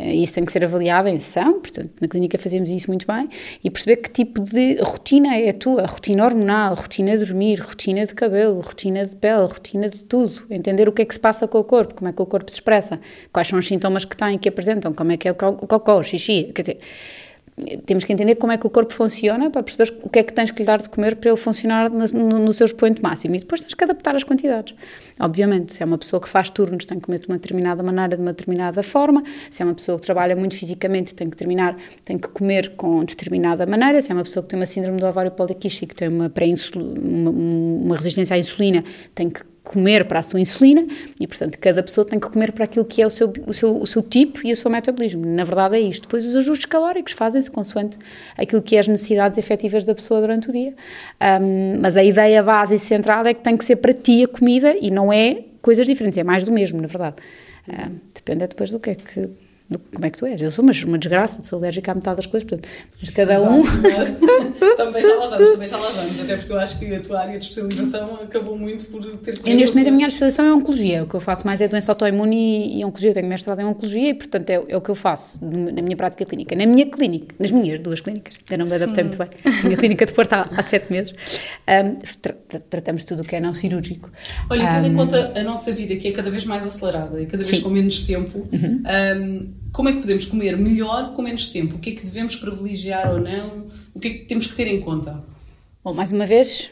Eh, 0.00 0.14
isso 0.14 0.32
tem 0.32 0.44
que 0.44 0.52
ser 0.52 0.64
avaliado 0.64 1.08
em 1.08 1.18
sessão, 1.18 1.60
portanto, 1.60 1.90
na 2.00 2.08
clínica 2.08 2.38
fazemos 2.38 2.70
isso 2.70 2.88
muito 2.88 3.06
bem, 3.06 3.28
e 3.62 3.70
perceber 3.70 3.96
que 3.96 4.10
tipo 4.10 4.40
de 4.40 4.76
rotina 4.80 5.36
é 5.36 5.50
a 5.50 5.52
tua, 5.52 5.86
rotina 5.86 6.24
hormonal, 6.24 6.74
rotina 6.74 7.16
de 7.18 7.24
dormir, 7.24 7.60
rotina 7.60 8.06
de 8.06 8.14
cabelo, 8.14 8.60
rotina 8.60 9.04
de 9.04 9.14
pele, 9.14 9.42
rotina 9.42 9.88
de 9.88 10.02
tudo, 10.04 10.46
entender 10.48 10.88
o 10.88 10.92
que 10.92 11.02
é 11.02 11.04
que 11.04 11.12
se 11.12 11.20
passa 11.20 11.46
com 11.46 11.58
o 11.58 11.64
corpo, 11.64 11.94
como 11.94 12.08
é 12.08 12.12
que 12.12 12.22
o 12.22 12.26
corpo 12.26 12.50
se 12.50 12.56
expressa, 12.56 12.98
quais 13.32 13.48
são 13.48 13.58
os 13.58 13.66
sintomas 13.66 14.04
que 14.06 14.16
têm, 14.16 14.38
que 14.38 14.48
apresentam, 14.48 14.94
como 14.94 15.12
é 15.12 15.16
que 15.18 15.28
é 15.28 15.32
o 15.32 15.34
cocó, 15.34 15.98
o 15.98 16.02
xixi, 16.02 16.50
quer 16.54 16.62
dizer, 16.62 16.78
temos 17.84 18.04
que 18.04 18.12
entender 18.12 18.36
como 18.36 18.52
é 18.52 18.56
que 18.56 18.66
o 18.66 18.70
corpo 18.70 18.92
funciona 18.92 19.50
para 19.50 19.62
perceber 19.62 19.92
o 20.02 20.08
que 20.08 20.18
é 20.18 20.22
que 20.22 20.32
tens 20.32 20.50
que 20.50 20.60
lhe 20.60 20.66
dar 20.66 20.80
de 20.80 20.88
comer 20.88 21.16
para 21.16 21.30
ele 21.30 21.36
funcionar 21.36 21.90
no, 21.90 22.04
no, 22.38 22.52
seu 22.52 22.64
expoente 22.64 23.02
máximo. 23.02 23.34
E 23.34 23.38
depois 23.38 23.60
tens 23.60 23.74
que 23.74 23.84
adaptar 23.84 24.14
as 24.16 24.24
quantidades. 24.24 24.74
Obviamente, 25.20 25.74
se 25.74 25.82
é 25.82 25.86
uma 25.86 25.98
pessoa 25.98 26.20
que 26.20 26.28
faz 26.28 26.50
turnos, 26.50 26.84
tem 26.84 26.98
que 26.98 27.04
comer 27.04 27.20
de 27.20 27.28
uma 27.28 27.36
determinada 27.36 27.82
maneira, 27.82 28.16
de 28.16 28.22
uma 28.22 28.32
determinada 28.32 28.82
forma. 28.82 29.22
Se 29.50 29.62
é 29.62 29.64
uma 29.64 29.74
pessoa 29.74 29.98
que 29.98 30.04
trabalha 30.04 30.34
muito 30.34 30.54
fisicamente, 30.54 31.14
tem 31.14 31.28
que 31.28 31.36
terminar, 31.36 31.76
tem 32.04 32.18
que 32.18 32.28
comer 32.28 32.74
com 32.76 33.04
determinada 33.04 33.66
maneira. 33.66 34.00
Se 34.00 34.10
é 34.10 34.14
uma 34.14 34.24
pessoa 34.24 34.42
que 34.42 34.48
tem 34.48 34.58
uma 34.58 34.66
síndrome 34.66 34.98
do 34.98 35.06
ovário 35.06 35.30
poliquístico, 35.30 35.94
tem 35.94 36.08
uma, 36.08 36.32
uma, 36.76 37.30
uma 37.30 37.96
resistência 37.96 38.36
à 38.36 38.38
insulina, 38.38 38.84
tem 39.14 39.28
que 39.28 39.49
comer 39.62 40.04
para 40.06 40.18
a 40.18 40.22
sua 40.22 40.40
insulina 40.40 40.86
e, 41.20 41.26
portanto, 41.26 41.58
cada 41.58 41.82
pessoa 41.82 42.04
tem 42.04 42.18
que 42.18 42.28
comer 42.28 42.52
para 42.52 42.64
aquilo 42.64 42.84
que 42.84 43.02
é 43.02 43.06
o 43.06 43.10
seu, 43.10 43.32
o 43.46 43.52
seu, 43.52 43.76
o 43.76 43.86
seu 43.86 44.02
tipo 44.02 44.46
e 44.46 44.52
o 44.52 44.56
seu 44.56 44.70
metabolismo. 44.70 45.24
Na 45.24 45.44
verdade 45.44 45.76
é 45.76 45.80
isto. 45.80 46.02
Depois 46.02 46.24
os 46.24 46.36
ajustes 46.36 46.66
calóricos 46.66 47.12
fazem-se 47.12 47.50
consoante 47.50 47.98
aquilo 48.36 48.62
que 48.62 48.76
é 48.76 48.80
as 48.80 48.88
necessidades 48.88 49.38
efetivas 49.38 49.84
da 49.84 49.94
pessoa 49.94 50.20
durante 50.20 50.48
o 50.48 50.52
dia. 50.52 50.74
Um, 51.40 51.80
mas 51.80 51.96
a 51.96 52.04
ideia 52.04 52.42
base 52.42 52.74
e 52.74 52.78
central 52.78 53.26
é 53.26 53.34
que 53.34 53.42
tem 53.42 53.56
que 53.56 53.64
ser 53.64 53.76
para 53.76 53.92
ti 53.92 54.24
a 54.24 54.28
comida 54.28 54.76
e 54.80 54.90
não 54.90 55.12
é 55.12 55.44
coisas 55.60 55.86
diferentes, 55.86 56.18
é 56.18 56.24
mais 56.24 56.44
do 56.44 56.52
mesmo, 56.52 56.80
na 56.80 56.88
verdade. 56.88 57.16
Um, 57.68 57.96
depende 58.14 58.44
é 58.44 58.46
depois 58.46 58.70
do 58.70 58.80
que 58.80 58.90
é 58.90 58.94
que 58.94 59.28
como 59.78 60.04
é 60.04 60.10
que 60.10 60.18
tu 60.18 60.26
és? 60.26 60.42
Eu 60.42 60.50
sou 60.50 60.64
uma, 60.64 60.72
uma 60.84 60.98
desgraça, 60.98 61.42
sou 61.44 61.58
alérgica 61.58 61.92
à 61.92 61.94
metade 61.94 62.16
das 62.16 62.26
coisas, 62.26 62.48
portanto, 62.48 62.68
mas 63.00 63.10
cada 63.10 63.34
Exato, 63.34 63.52
um. 63.52 63.62
É? 63.90 64.74
também 64.76 65.02
já 65.02 65.14
lá 65.14 65.26
vamos, 65.28 65.50
também 65.52 65.68
já 65.68 65.76
lá 65.76 65.90
vamos, 65.90 66.20
até 66.20 66.36
porque 66.36 66.52
eu 66.52 66.58
acho 66.58 66.78
que 66.78 66.94
a 66.94 67.00
tua 67.00 67.20
área 67.20 67.38
de 67.38 67.44
especialização 67.44 68.14
acabou 68.14 68.58
muito 68.58 68.86
por 68.86 69.04
ter. 69.18 69.38
Eu, 69.44 69.54
neste 69.54 69.76
momento, 69.76 69.88
a 69.88 69.96
minha 69.96 70.08
especialização 70.08 70.46
é 70.46 70.52
oncologia, 70.52 71.04
o 71.04 71.06
que 71.06 71.14
eu 71.14 71.20
faço 71.20 71.46
mais 71.46 71.60
é 71.60 71.68
doença 71.68 71.92
autoimune 71.92 72.36
e, 72.36 72.80
e 72.80 72.84
oncologia, 72.84 73.10
eu 73.10 73.14
tenho 73.14 73.28
mestrado 73.28 73.60
em 73.60 73.64
oncologia 73.64 74.10
e, 74.10 74.14
portanto, 74.14 74.50
é, 74.50 74.54
é, 74.68 74.76
o 74.76 74.80
que 74.80 74.90
eu 74.90 74.94
faço 74.94 75.38
na 75.44 75.82
minha 75.82 75.96
prática 75.96 76.24
clínica. 76.24 76.56
Na 76.56 76.66
minha 76.66 76.86
clínica, 76.86 77.34
nas 77.38 77.50
minhas 77.50 77.78
duas 77.78 78.00
clínicas, 78.00 78.34
ainda 78.48 78.64
não 78.64 78.70
me 78.70 78.76
adaptei 78.76 79.04
muito 79.04 79.18
bem, 79.18 79.28
a 79.44 79.64
minha 79.64 79.76
clínica 79.76 80.06
de 80.06 80.12
Porto 80.12 80.32
há, 80.32 80.48
há 80.56 80.62
sete 80.62 80.90
meses, 80.90 81.14
um, 81.68 81.94
tra 82.20 82.34
tratamos 82.68 83.04
tudo 83.04 83.22
o 83.22 83.24
que 83.24 83.36
é 83.36 83.40
não 83.40 83.54
cirúrgico. 83.54 84.10
Olha, 84.48 84.68
tendo 84.68 84.88
um, 84.88 84.92
em 84.92 84.96
conta 84.96 85.32
a 85.36 85.42
nossa 85.42 85.72
vida, 85.72 85.94
que 85.96 86.08
é 86.08 86.12
cada 86.12 86.30
vez 86.30 86.44
mais 86.44 86.64
acelerada 86.64 87.20
e 87.20 87.26
cada 87.26 87.44
vez 87.44 87.48
sim. 87.48 87.62
com 87.62 87.70
menos 87.70 88.02
tempo, 88.02 88.48
uhum. 88.52 88.82
um, 89.16 89.59
como 89.72 89.88
é 89.88 89.92
que 89.92 90.00
podemos 90.00 90.26
comer 90.26 90.56
melhor 90.56 91.14
com 91.14 91.22
menos 91.22 91.48
tempo? 91.48 91.76
O 91.76 91.78
que 91.78 91.90
é 91.90 91.94
que 91.94 92.04
devemos 92.04 92.36
privilegiar 92.36 93.12
ou 93.12 93.20
não? 93.20 93.68
O 93.94 94.00
que 94.00 94.08
é 94.08 94.10
que 94.10 94.24
temos 94.24 94.46
que 94.46 94.56
ter 94.56 94.66
em 94.66 94.80
conta? 94.80 95.22
Bom, 95.84 95.94
mais 95.94 96.12
uma 96.12 96.26
vez, 96.26 96.70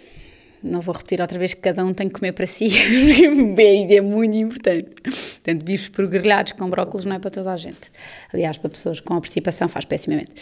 não 0.62 0.80
vou 0.80 0.94
repetir 0.94 1.20
outra 1.20 1.38
vez 1.38 1.54
que 1.54 1.60
cada 1.60 1.84
um 1.84 1.94
tem 1.94 2.08
que 2.08 2.14
comer 2.14 2.32
para 2.32 2.46
si, 2.46 2.68
porque 3.54 3.94
é 3.94 4.00
muito 4.00 4.36
importante. 4.36 4.88
Portanto, 5.02 5.64
bifes 5.64 5.88
grelhados 5.88 6.52
com 6.52 6.68
brócolis 6.68 7.04
não 7.04 7.16
é 7.16 7.18
para 7.18 7.30
toda 7.30 7.52
a 7.52 7.56
gente. 7.56 7.90
Aliás, 8.32 8.58
para 8.58 8.68
pessoas 8.68 9.00
com 9.00 9.14
obstipação 9.14 9.68
faz 9.68 9.84
pessimamente. 9.84 10.32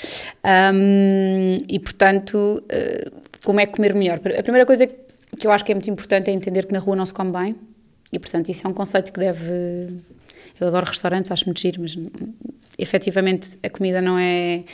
E, 1.68 1.78
portanto, 1.78 2.62
eh, 2.68 3.10
como 3.44 3.60
é 3.60 3.66
comer 3.66 3.94
melhor? 3.94 4.20
A 4.36 4.42
primeira 4.42 4.66
coisa 4.66 4.86
que 4.86 5.46
eu 5.46 5.52
acho 5.52 5.64
que 5.64 5.72
é 5.72 5.74
muito 5.74 5.90
importante 5.90 6.30
é 6.30 6.32
entender 6.32 6.66
que 6.66 6.72
na 6.72 6.78
rua 6.78 6.96
não 6.96 7.04
se 7.04 7.12
come 7.12 7.30
bem. 7.30 7.56
E, 8.12 8.18
portanto, 8.18 8.48
isso 8.48 8.66
é 8.66 8.70
um 8.70 8.72
conceito 8.72 9.12
que 9.12 9.20
deve 9.20 9.94
eu 10.60 10.68
adoro 10.68 10.86
restaurantes, 10.86 11.30
acho 11.30 11.44
muito 11.46 11.60
giro, 11.60 11.82
mas 11.82 11.96
efetivamente 12.78 13.58
a 13.62 13.70
comida 13.70 14.00
não 14.00 14.18
é. 14.18 14.64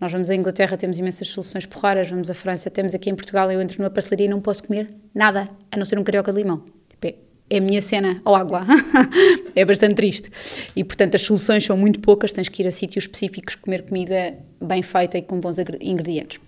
Nós 0.00 0.12
vamos 0.12 0.28
à 0.28 0.34
Inglaterra, 0.34 0.76
temos 0.76 0.98
imensas 0.98 1.28
soluções 1.28 1.66
porreiras, 1.66 2.10
vamos 2.10 2.28
à 2.28 2.34
França, 2.34 2.68
temos 2.68 2.94
aqui 2.94 3.08
em 3.08 3.14
Portugal, 3.14 3.50
eu 3.50 3.60
entro 3.60 3.78
numa 3.78 3.90
pastelaria 3.90 4.26
e 4.26 4.28
não 4.28 4.40
posso 4.40 4.64
comer 4.64 4.88
nada, 5.14 5.48
a 5.70 5.76
não 5.76 5.84
ser 5.84 5.98
um 5.98 6.04
carioca 6.04 6.32
de 6.32 6.38
limão. 6.38 6.64
Tipo, 6.90 7.16
é, 7.50 7.56
a 7.56 7.60
minha 7.60 7.80
cena, 7.80 8.20
ou 8.24 8.34
água. 8.34 8.66
é 9.54 9.64
bastante 9.64 9.94
triste. 9.94 10.30
E, 10.74 10.82
portanto, 10.82 11.14
as 11.14 11.22
soluções 11.22 11.64
são 11.64 11.76
muito 11.76 12.00
poucas, 12.00 12.32
tens 12.32 12.48
que 12.48 12.62
ir 12.62 12.66
a 12.66 12.72
sítios 12.72 13.04
específicos 13.04 13.54
comer 13.54 13.82
comida 13.82 14.36
bem 14.60 14.82
feita 14.82 15.16
e 15.16 15.22
com 15.22 15.38
bons 15.38 15.58
ingredientes. 15.80 16.40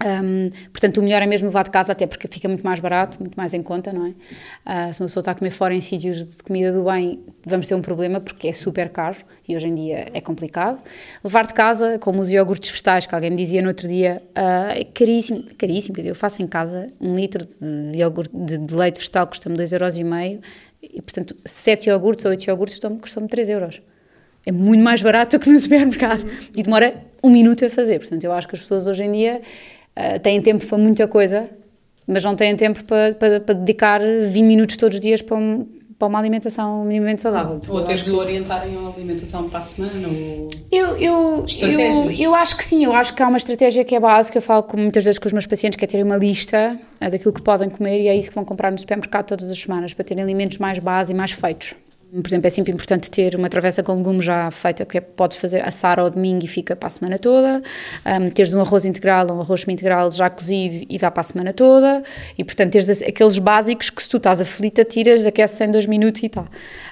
Um, 0.00 0.50
portanto, 0.72 0.98
o 0.98 1.02
melhor 1.02 1.22
é 1.22 1.26
mesmo 1.26 1.46
levar 1.46 1.64
de 1.64 1.70
casa, 1.70 1.92
até 1.92 2.06
porque 2.06 2.26
fica 2.26 2.48
muito 2.48 2.64
mais 2.64 2.80
barato, 2.80 3.18
muito 3.20 3.36
mais 3.36 3.54
em 3.54 3.62
conta, 3.62 3.92
não 3.92 4.06
é? 4.06 4.10
Uh, 4.10 4.94
se 4.94 5.00
uma 5.00 5.06
pessoa 5.06 5.20
está 5.20 5.32
a 5.32 5.34
comer 5.34 5.50
fora 5.50 5.74
em 5.74 5.80
sítios 5.80 6.26
de 6.26 6.42
comida 6.42 6.72
do 6.72 6.84
bem, 6.84 7.20
vamos 7.44 7.66
ter 7.66 7.74
um 7.74 7.82
problema 7.82 8.20
porque 8.20 8.48
é 8.48 8.52
super 8.52 8.88
caro 8.88 9.16
e 9.46 9.54
hoje 9.54 9.68
em 9.68 9.74
dia 9.74 10.08
é 10.12 10.20
complicado. 10.20 10.80
Levar 11.22 11.46
de 11.46 11.54
casa, 11.54 11.98
como 11.98 12.20
os 12.20 12.32
iogurtes 12.32 12.70
vegetais, 12.70 13.06
que 13.06 13.14
alguém 13.14 13.30
me 13.30 13.36
dizia 13.36 13.62
no 13.62 13.68
outro 13.68 13.86
dia, 13.86 14.22
uh, 14.30 14.72
é 14.72 14.84
caríssimo, 14.84 15.44
caríssimo, 15.56 15.94
quer 15.94 16.00
dizer, 16.00 16.10
eu 16.10 16.16
faço 16.16 16.42
em 16.42 16.46
casa 16.46 16.88
um 17.00 17.14
litro 17.14 17.46
de, 17.46 17.98
iogurte, 17.98 18.34
de, 18.34 18.58
de 18.58 18.74
leite 18.74 18.98
vegetal 18.98 19.26
custa-me 19.26 19.56
2,5€ 19.56 20.40
e, 20.82 21.00
portanto, 21.00 21.36
7 21.44 21.90
iogurtes 21.90 22.24
ou 22.24 22.30
8 22.30 22.44
iogurtes 22.48 22.80
custam-me 23.00 23.28
3 23.28 23.50
euros. 23.50 23.82
É 24.44 24.50
muito 24.50 24.82
mais 24.82 25.00
barato 25.00 25.38
do 25.38 25.40
que 25.40 25.48
no 25.48 25.60
supermercado 25.60 26.24
e 26.56 26.62
demora 26.62 26.94
um 27.22 27.30
minuto 27.30 27.64
a 27.64 27.70
fazer. 27.70 28.00
Portanto, 28.00 28.24
eu 28.24 28.32
acho 28.32 28.48
que 28.48 28.56
as 28.56 28.62
pessoas 28.62 28.88
hoje 28.88 29.04
em 29.04 29.12
dia 29.12 29.40
uh, 29.96 30.18
têm 30.20 30.40
tempo 30.40 30.66
para 30.66 30.78
muita 30.78 31.06
coisa, 31.08 31.48
mas 32.06 32.24
não 32.24 32.34
têm 32.34 32.56
tempo 32.56 32.84
para, 32.84 33.14
para, 33.14 33.40
para 33.40 33.54
dedicar 33.54 34.00
20 34.00 34.42
minutos 34.42 34.76
todos 34.76 34.96
os 34.96 35.00
dias 35.00 35.22
para, 35.22 35.36
um, 35.36 35.66
para 35.98 36.08
uma 36.08 36.18
alimentação 36.18 36.84
minimamente 36.84 37.22
saudável. 37.22 37.60
Ou 37.68 37.78
até 37.78 37.94
de 37.94 38.10
orientarem 38.10 38.76
a 38.76 38.88
alimentação 38.88 39.48
para 39.48 39.60
a 39.60 39.62
semana? 39.62 40.08
Ou... 40.08 40.48
Eu, 40.70 40.96
eu, 40.96 41.46
eu, 41.60 42.10
eu 42.10 42.34
acho 42.34 42.56
que 42.56 42.64
sim, 42.64 42.84
eu 42.84 42.92
acho 42.92 43.14
que 43.14 43.22
há 43.22 43.28
uma 43.28 43.38
estratégia 43.38 43.84
que 43.84 43.94
é 43.94 44.00
básica. 44.00 44.38
Eu 44.38 44.42
falo 44.42 44.64
com, 44.64 44.76
muitas 44.76 45.04
vezes 45.04 45.18
com 45.18 45.26
os 45.26 45.32
meus 45.32 45.46
pacientes 45.46 45.76
que 45.76 45.84
é 45.84 45.88
terem 45.88 46.04
uma 46.04 46.16
lista 46.16 46.78
uh, 47.00 47.10
daquilo 47.10 47.32
que 47.32 47.42
podem 47.42 47.70
comer 47.70 48.00
e 48.00 48.08
é 48.08 48.16
isso 48.16 48.28
que 48.28 48.34
vão 48.34 48.44
comprar 48.44 48.72
no 48.72 48.78
supermercado 48.78 49.26
todas 49.26 49.50
as 49.50 49.58
semanas, 49.58 49.94
para 49.94 50.04
terem 50.04 50.22
alimentos 50.22 50.58
mais 50.58 50.78
básicos 50.78 51.10
e 51.10 51.14
mais 51.14 51.32
feitos. 51.32 51.74
Por 52.12 52.28
exemplo, 52.28 52.46
é 52.46 52.50
sempre 52.50 52.70
importante 52.74 53.10
ter 53.10 53.34
uma 53.34 53.48
travessa 53.48 53.82
com 53.82 53.94
legumes 53.94 54.26
já 54.26 54.50
feita, 54.50 54.84
que 54.84 54.98
é, 54.98 55.00
podes 55.00 55.38
fazer 55.38 55.66
assar 55.66 55.98
ao 55.98 56.10
domingo 56.10 56.44
e 56.44 56.48
fica 56.48 56.76
para 56.76 56.88
a 56.88 56.90
semana 56.90 57.18
toda. 57.18 57.62
Um, 58.04 58.28
teres 58.28 58.52
um 58.52 58.60
arroz 58.60 58.84
integral, 58.84 59.26
um 59.32 59.40
arroz 59.40 59.64
integral 59.66 60.12
já 60.12 60.28
cozido 60.28 60.84
e 60.90 60.98
dá 60.98 61.10
para 61.10 61.22
a 61.22 61.24
semana 61.24 61.54
toda. 61.54 62.02
E, 62.36 62.44
portanto, 62.44 62.72
teres 62.72 63.00
aqueles 63.00 63.38
básicos 63.38 63.88
que 63.88 64.02
se 64.02 64.10
tu 64.10 64.18
estás 64.18 64.42
aflita, 64.42 64.84
tiras, 64.84 65.24
aqueces 65.24 65.58
em 65.62 65.70
dois 65.70 65.86
minutos 65.86 66.22
e 66.22 66.26
está. 66.26 66.42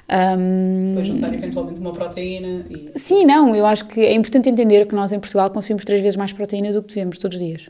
Um, 0.09 0.87
Depois 0.89 1.09
juntar 1.09 1.35
eventualmente 1.35 1.81
uma 1.83 1.93
proteína. 1.93 2.65
E... 2.71 2.91
Sim, 2.97 3.27
não, 3.27 3.55
eu 3.55 3.67
acho 3.67 3.85
que 3.85 4.01
é 4.01 4.15
importante 4.15 4.49
entender 4.49 4.87
que 4.87 4.95
nós 4.95 5.13
em 5.13 5.21
Portugal 5.21 5.51
consumimos 5.51 5.85
três 5.85 6.01
vezes 6.01 6.17
mais 6.17 6.33
proteína 6.33 6.73
do 6.73 6.83
que 6.83 6.95
devemos 6.95 7.19
todos 7.19 7.37
os 7.37 7.45
dias. 7.45 7.69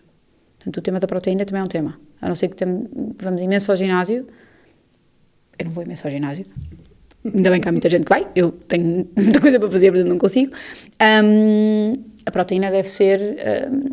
Portanto, 0.58 0.76
o 0.76 0.82
tema 0.82 1.00
da 1.00 1.08
proteína 1.08 1.44
também 1.44 1.62
é 1.62 1.64
um 1.64 1.68
tema. 1.68 1.98
A 2.22 2.28
não 2.28 2.36
ser 2.36 2.46
que 2.46 2.64
vamos 3.20 3.42
imenso 3.42 3.72
ao 3.72 3.76
ginásio. 3.76 4.28
Eu 5.58 5.64
não 5.64 5.72
vou 5.72 5.82
imenso 5.82 6.06
ao 6.06 6.12
ginásio 6.12 6.46
Ainda 7.24 7.50
bem 7.50 7.60
que 7.60 7.68
há 7.68 7.72
muita 7.72 7.88
gente 7.88 8.04
que 8.04 8.08
vai, 8.08 8.26
eu 8.34 8.50
tenho 8.50 9.06
muita 9.16 9.40
coisa 9.40 9.60
para 9.60 9.70
fazer, 9.70 9.90
mas 9.92 10.04
não 10.04 10.16
consigo. 10.16 10.52
Um, 11.22 12.02
a 12.24 12.30
proteína 12.30 12.70
deve 12.70 12.88
ser 12.88 13.36
um, 13.70 13.90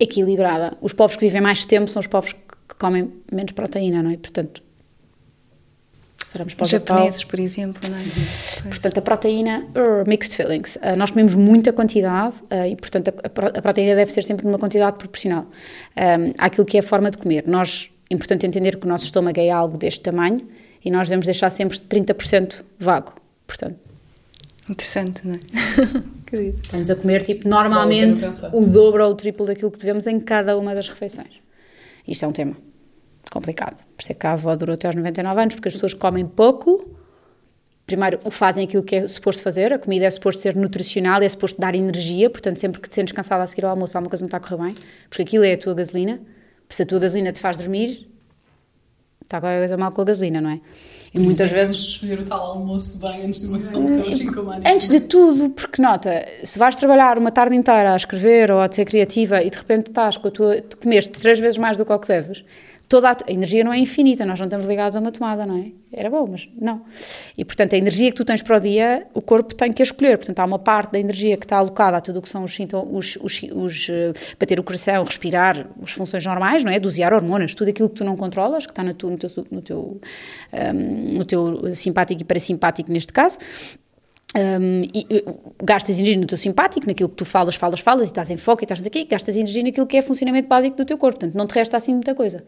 equilibrada. 0.00 0.76
Os 0.80 0.92
povos 0.92 1.16
que 1.16 1.24
vivem 1.24 1.40
mais 1.40 1.64
tempo 1.64 1.88
são 1.88 2.00
os 2.00 2.06
povos 2.06 2.32
que 2.32 2.74
comem 2.78 3.12
menos 3.30 3.52
proteína, 3.52 4.02
não 4.02 4.10
é? 4.10 4.16
Portanto, 4.16 4.62
os 6.60 6.68
japoneses, 6.68 7.22
por 7.22 7.38
exemplo, 7.38 7.80
não 7.88 7.96
é? 7.96 8.02
Portanto, 8.68 8.98
a 8.98 9.02
proteína, 9.02 9.68
uh, 9.76 10.08
mixed 10.08 10.34
feelings. 10.34 10.74
Uh, 10.76 10.96
nós 10.96 11.10
comemos 11.10 11.36
muita 11.36 11.72
quantidade 11.72 12.34
uh, 12.50 12.66
e, 12.68 12.74
portanto, 12.74 13.08
a, 13.08 13.58
a, 13.58 13.62
proteína 13.62 13.94
deve 13.94 14.10
ser 14.10 14.24
sempre 14.24 14.44
numa 14.44 14.58
quantidade 14.58 14.98
proporcional 14.98 15.46
um, 15.96 16.32
àquilo 16.38 16.66
que 16.66 16.76
é 16.76 16.80
a 16.80 16.82
forma 16.82 17.08
de 17.12 17.18
comer. 17.18 17.44
Nós, 17.46 17.88
é 18.10 18.14
importante 18.14 18.44
entender 18.44 18.76
que 18.76 18.86
o 18.86 18.88
nosso 18.88 19.04
estômago 19.04 19.38
é 19.38 19.50
algo 19.50 19.78
deste 19.78 20.00
tamanho 20.00 20.44
e 20.84 20.90
nós 20.90 21.08
devemos 21.08 21.26
deixar 21.26 21.50
sempre 21.50 21.78
30% 21.78 22.62
vago, 22.78 23.14
portanto. 23.46 23.78
Interessante, 24.68 25.26
não 25.26 25.34
é? 25.34 25.40
Estamos 26.32 26.90
a 26.90 26.96
comer, 26.96 27.22
tipo, 27.22 27.48
normalmente 27.48 28.24
o 28.52 28.66
dobro 28.66 29.04
ou 29.04 29.12
o 29.12 29.14
triplo 29.14 29.46
daquilo 29.46 29.70
que 29.70 29.78
devemos 29.78 30.06
em 30.06 30.18
cada 30.18 30.58
uma 30.58 30.74
das 30.74 30.88
refeições. 30.88 31.40
Isto 32.08 32.24
é 32.24 32.28
um 32.28 32.32
tema 32.32 32.56
complicado. 33.30 33.76
Por 33.96 34.02
isso 34.02 34.12
é 34.12 34.14
que 34.14 34.26
a 34.26 34.32
avó 34.32 34.54
durou 34.56 34.74
até 34.74 34.88
aos 34.88 34.96
99 34.96 35.40
anos, 35.40 35.54
porque 35.54 35.68
as 35.68 35.74
pessoas 35.74 35.94
comem 35.94 36.26
pouco, 36.26 36.88
primeiro 37.86 38.18
fazem 38.30 38.64
aquilo 38.64 38.82
que 38.82 38.96
é 38.96 39.06
suposto 39.06 39.42
fazer, 39.42 39.72
a 39.72 39.78
comida 39.78 40.06
é 40.06 40.10
suposto 40.10 40.42
ser 40.42 40.56
nutricional, 40.56 41.22
é 41.22 41.28
suposto 41.28 41.60
dar 41.60 41.74
energia, 41.74 42.28
portanto 42.28 42.58
sempre 42.58 42.80
que 42.80 42.88
te 42.88 42.94
sentes 42.94 43.12
cansada 43.12 43.42
a 43.42 43.46
seguir 43.46 43.64
ao 43.64 43.70
almoço, 43.70 43.96
alguma 43.96 44.10
coisa 44.10 44.22
não 44.22 44.28
está 44.28 44.38
a 44.38 44.40
correr 44.40 44.60
bem, 44.60 44.74
porque 45.08 45.22
aquilo 45.22 45.44
é 45.44 45.52
a 45.52 45.58
tua 45.58 45.74
gasolina, 45.74 46.20
se 46.68 46.82
a 46.82 46.86
tua 46.86 46.98
gasolina 46.98 47.32
te 47.32 47.40
faz 47.40 47.56
dormir, 47.56 48.08
está 49.24 49.40
qualquer 49.40 49.58
coisa 49.58 49.76
mal 49.76 49.90
com 49.90 50.02
a 50.02 50.04
gasolina, 50.04 50.40
não 50.40 50.50
é? 50.50 50.60
E 51.12 51.18
muitas 51.18 51.50
vezes. 51.50 51.78
escolher 51.78 52.20
o 52.20 52.24
tal 52.24 52.40
almoço 52.40 53.00
bem 53.00 53.26
antes 53.26 53.40
de 53.40 53.46
uma 53.46 53.60
sessão 53.60 53.84
de 53.84 54.02
coaching 54.02 54.32
com 54.32 54.50
a 54.50 54.56
Antes 54.56 54.88
de 54.88 55.00
tudo, 55.00 55.50
porque 55.50 55.80
nota, 55.80 56.26
se 56.42 56.58
vais 56.58 56.76
trabalhar 56.76 57.18
uma 57.18 57.30
tarde 57.30 57.56
inteira 57.56 57.92
a 57.92 57.96
escrever 57.96 58.50
ou 58.50 58.60
a 58.60 58.70
ser 58.70 58.84
criativa 58.84 59.42
e 59.42 59.50
de 59.50 59.56
repente 59.56 59.88
estás 59.88 60.16
com 60.16 60.28
a 60.28 60.30
tua. 60.30 60.62
comeste 60.82 61.10
três 61.20 61.38
vezes 61.38 61.58
mais 61.58 61.76
do 61.76 61.84
que 61.84 61.92
o 61.92 61.98
que 61.98 62.08
deves, 62.08 62.44
toda 62.94 63.10
a, 63.10 63.16
a, 63.26 63.32
energia 63.32 63.64
não 63.64 63.72
é 63.72 63.78
infinita, 63.78 64.24
nós 64.24 64.38
não 64.38 64.46
estamos 64.46 64.68
ligados 64.68 64.96
a 64.96 65.00
uma 65.00 65.10
tomada, 65.10 65.44
não 65.44 65.58
é? 65.58 65.72
Era 65.92 66.08
bom, 66.08 66.28
mas 66.30 66.48
não. 66.56 66.82
E, 67.36 67.44
portanto, 67.44 67.74
a 67.74 67.76
energia 67.76 68.08
que 68.12 68.16
tu 68.16 68.24
tens 68.24 68.40
para 68.40 68.56
o 68.56 68.60
dia, 68.60 69.04
o 69.12 69.20
corpo 69.20 69.52
tem 69.52 69.72
que 69.72 69.82
a 69.82 69.84
escolher. 69.84 70.16
Portanto, 70.16 70.38
há 70.38 70.44
uma 70.44 70.60
parte 70.60 70.92
da 70.92 71.00
energia 71.00 71.36
que 71.36 71.44
está 71.44 71.56
alocada 71.56 71.96
a 71.96 72.00
tudo 72.00 72.20
o 72.20 72.22
que 72.22 72.28
são 72.28 72.44
os, 72.44 72.56
os, 72.56 73.18
os, 73.20 73.42
os 73.52 73.88
uh, 73.88 74.36
bater 74.38 74.60
o 74.60 74.62
coração, 74.62 75.02
respirar, 75.02 75.66
as 75.82 75.90
funções 75.90 76.24
normais, 76.24 76.62
não 76.62 76.70
é? 76.70 76.78
Dosear 76.78 77.12
hormonas, 77.12 77.52
tudo 77.52 77.70
aquilo 77.70 77.88
que 77.88 77.96
tu 77.96 78.04
não 78.04 78.16
controlas, 78.16 78.64
que 78.64 78.70
está 78.70 78.84
no, 78.84 78.94
tu, 78.94 79.10
no, 79.10 79.18
teu, 79.18 79.28
no, 79.50 79.60
teu, 79.60 79.78
um, 79.80 80.56
ehm, 80.56 81.18
no 81.18 81.24
teu 81.24 81.74
simpático 81.74 82.22
e 82.22 82.24
parasimpático, 82.24 82.92
neste 82.92 83.12
caso. 83.12 83.38
Um, 84.36 84.82
e, 84.94 85.24
gastas 85.64 85.98
energia 85.98 86.20
no 86.20 86.26
teu 86.28 86.38
simpático, 86.38 86.86
naquilo 86.86 87.08
que 87.08 87.16
tu 87.16 87.24
falas, 87.24 87.56
falas, 87.56 87.80
falas, 87.80 88.06
e 88.06 88.12
estás 88.12 88.30
em 88.30 88.36
foco 88.36 88.62
e 88.62 88.64
estás 88.64 88.86
aqui, 88.86 89.04
gastas 89.04 89.36
energia 89.36 89.64
naquilo 89.64 89.86
que 89.86 89.96
é 89.96 90.02
funcionamento 90.02 90.48
básico 90.48 90.76
do 90.76 90.84
teu 90.84 90.96
corpo, 90.96 91.18
portanto 91.18 91.36
não 91.36 91.46
te 91.46 91.54
resta 91.54 91.76
assim 91.76 91.92
muita 91.92 92.14
coisa 92.14 92.44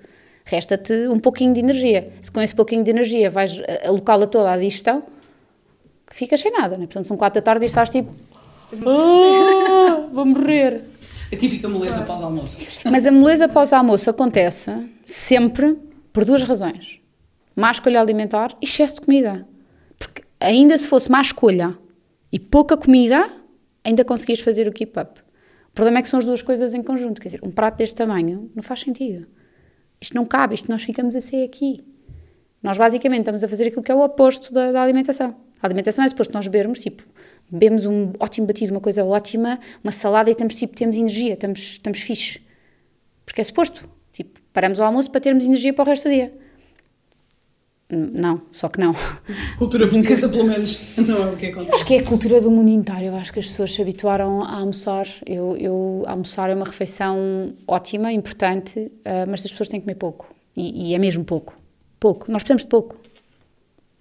resta-te 0.46 1.08
um 1.08 1.18
pouquinho 1.18 1.52
de 1.52 1.60
energia. 1.60 2.12
Se 2.22 2.30
com 2.30 2.40
esse 2.40 2.54
pouquinho 2.54 2.82
de 2.82 2.90
energia 2.90 3.28
vais 3.28 3.60
alocá-la 3.84 4.26
toda 4.26 4.52
à 4.52 4.56
digestão, 4.56 5.02
ficas 6.12 6.40
sem 6.40 6.52
nada, 6.52 6.78
né? 6.78 6.86
Portanto, 6.86 7.06
são 7.06 7.16
quatro 7.16 7.40
da 7.40 7.44
tarde 7.44 7.66
e 7.66 7.68
estás 7.68 7.90
tipo. 7.90 8.14
Oh, 8.72 10.08
vou 10.12 10.24
morrer. 10.24 10.84
A 11.32 11.36
típica 11.36 11.68
moleza 11.68 12.04
pós-almoço. 12.04 12.80
Mas 12.90 13.04
a 13.04 13.12
moleza 13.12 13.48
pós-almoço 13.48 14.08
acontece 14.08 14.70
sempre 15.04 15.76
por 16.12 16.24
duas 16.24 16.44
razões: 16.44 17.00
má 17.54 17.72
escolha 17.72 18.00
alimentar 18.00 18.56
e 18.62 18.64
excesso 18.64 18.96
de 18.96 19.00
comida. 19.02 19.46
Porque 19.98 20.22
ainda 20.38 20.78
se 20.78 20.86
fosse 20.86 21.10
má 21.10 21.20
escolha 21.20 21.76
e 22.30 22.38
pouca 22.38 22.76
comida, 22.76 23.28
ainda 23.82 24.04
conseguias 24.04 24.38
fazer 24.38 24.68
o 24.68 24.72
keep-up. 24.72 25.20
O 25.70 25.74
problema 25.74 25.98
é 25.98 26.02
que 26.02 26.08
são 26.08 26.18
as 26.18 26.24
duas 26.24 26.40
coisas 26.40 26.72
em 26.72 26.82
conjunto. 26.82 27.20
Quer 27.20 27.28
dizer, 27.28 27.40
um 27.42 27.50
prato 27.50 27.78
deste 27.78 27.96
tamanho 27.96 28.48
não 28.54 28.62
faz 28.62 28.80
sentido. 28.80 29.26
Isto 30.00 30.14
não 30.14 30.24
cabe, 30.24 30.54
isto 30.54 30.70
nós 30.70 30.82
ficamos 30.82 31.14
a 31.16 31.20
ser 31.20 31.44
aqui. 31.44 31.84
Nós 32.62 32.76
basicamente 32.76 33.20
estamos 33.20 33.44
a 33.44 33.48
fazer 33.48 33.68
aquilo 33.68 33.82
que 33.82 33.92
é 33.92 33.94
o 33.94 34.00
oposto 34.00 34.52
da, 34.52 34.72
da 34.72 34.82
alimentação. 34.82 35.36
A 35.62 35.66
alimentação 35.66 36.04
é 36.04 36.08
suposto 36.08 36.34
nós 36.34 36.46
bebermos, 36.46 36.80
tipo, 36.80 37.02
bebemos 37.50 37.86
um 37.86 38.12
ótimo 38.20 38.46
batido, 38.46 38.72
uma 38.72 38.80
coisa 38.80 39.04
ótima, 39.04 39.58
uma 39.82 39.92
salada 39.92 40.30
e 40.30 40.34
temos, 40.34 40.54
tipo, 40.54 40.74
temos 40.74 40.96
energia, 40.96 41.34
estamos, 41.34 41.60
estamos 41.60 42.00
fixe. 42.00 42.40
Porque 43.24 43.40
é 43.40 43.44
suposto. 43.44 43.88
Tipo, 44.12 44.40
paramos 44.52 44.80
ao 44.80 44.86
almoço 44.86 45.10
para 45.10 45.20
termos 45.20 45.44
energia 45.44 45.72
para 45.72 45.82
o 45.82 45.86
resto 45.86 46.08
do 46.08 46.14
dia. 46.14 46.32
Não, 47.88 48.42
só 48.50 48.68
que 48.68 48.80
não. 48.80 48.94
Cultura 49.58 49.86
portuguesa, 49.86 50.28
pelo 50.28 50.44
menos, 50.44 50.96
não 50.96 51.22
é 51.22 51.30
o 51.30 51.36
que 51.36 51.46
acontece. 51.46 51.74
Acho 51.74 51.86
que 51.86 51.94
é 51.94 51.98
a 52.00 52.04
cultura 52.04 52.40
do 52.40 52.50
mundo 52.50 52.68
inteiro. 52.68 53.06
Eu 53.06 53.16
acho 53.16 53.32
que 53.32 53.38
as 53.38 53.46
pessoas 53.46 53.72
se 53.72 53.80
habituaram 53.80 54.42
a 54.42 54.56
almoçar. 54.56 55.06
Eu, 55.24 55.56
eu 55.56 56.02
almoçar 56.06 56.50
é 56.50 56.54
uma 56.54 56.64
refeição 56.64 57.52
ótima, 57.66 58.12
importante, 58.12 58.80
uh, 58.80 59.28
mas 59.28 59.44
as 59.44 59.52
pessoas 59.52 59.68
têm 59.68 59.78
que 59.78 59.86
comer 59.86 59.94
pouco. 59.94 60.26
E, 60.56 60.90
e, 60.90 60.94
é 60.94 60.98
mesmo 60.98 61.24
pouco. 61.24 61.54
Pouco. 62.00 62.30
Nós 62.30 62.42
precisamos 62.42 62.62
de 62.62 62.68
pouco. 62.68 62.96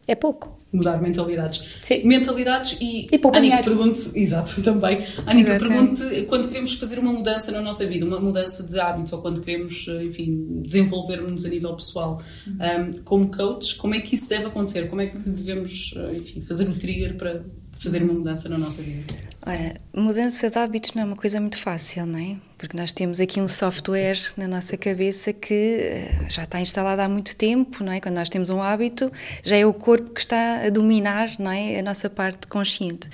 É 0.07 0.15
pouco 0.15 0.57
mudar 0.75 1.01
mentalidades. 1.01 1.79
Sim. 1.83 2.05
Mentalidades 2.05 2.77
e, 2.81 3.07
e 3.11 3.17
pouco 3.17 3.37
Anica 3.37 3.63
pergunte, 3.63 4.11
exato, 4.15 4.61
também. 4.63 5.03
Anica 5.25 5.57
pergunte 5.59 6.25
quando 6.27 6.47
queremos 6.47 6.75
fazer 6.75 6.99
uma 6.99 7.11
mudança 7.11 7.51
na 7.51 7.61
nossa 7.61 7.85
vida, 7.85 8.05
uma 8.05 8.19
mudança 8.19 8.63
de 8.63 8.79
hábitos 8.79 9.13
ou 9.13 9.21
quando 9.21 9.41
queremos, 9.41 9.87
enfim, 10.03 10.61
desenvolver-nos 10.63 11.45
a 11.45 11.49
nível 11.49 11.73
pessoal, 11.75 12.21
um, 12.47 13.03
como 13.03 13.31
coach, 13.31 13.75
como 13.75 13.95
é 13.95 13.99
que 13.99 14.15
isso 14.15 14.29
deve 14.29 14.45
acontecer? 14.45 14.87
Como 14.89 15.01
é 15.01 15.07
que 15.07 15.17
devemos, 15.17 15.93
enfim, 16.15 16.41
fazer 16.41 16.69
o 16.69 16.73
trigger 16.73 17.15
para 17.15 17.41
fazer 17.79 18.03
uma 18.03 18.13
mudança 18.13 18.49
na 18.49 18.57
nossa 18.57 18.81
vida? 18.81 19.13
Ora, 19.45 19.75
mudança 19.93 20.49
de 20.49 20.57
hábitos 20.57 20.93
não 20.93 21.03
é 21.03 21.05
uma 21.05 21.15
coisa 21.15 21.39
muito 21.39 21.57
fácil, 21.57 22.05
não 22.05 22.17
é? 22.17 22.37
Porque 22.57 22.75
nós 22.75 22.91
temos 22.91 23.19
aqui 23.19 23.39
um 23.39 23.47
software 23.47 24.17
na 24.35 24.47
nossa 24.47 24.75
cabeça 24.75 25.31
que 25.31 25.53
eh, 25.53 26.25
já 26.29 26.43
está 26.43 26.59
instalado 26.59 27.01
há 27.01 27.07
muito 27.07 27.35
tempo, 27.35 27.83
não 27.83 27.91
é? 27.91 27.99
Quando 27.99 28.15
nós 28.15 28.27
temos 28.27 28.49
um 28.49 28.59
hábito, 28.59 29.11
já 29.43 29.55
é 29.55 29.65
o 29.65 29.73
corpo 29.73 30.11
que 30.11 30.19
está 30.19 30.65
a 30.65 30.69
dominar, 30.69 31.35
não 31.37 31.51
é? 31.51 31.79
A 31.79 31.83
nossa 31.83 32.09
parte 32.09 32.47
consciente. 32.47 33.07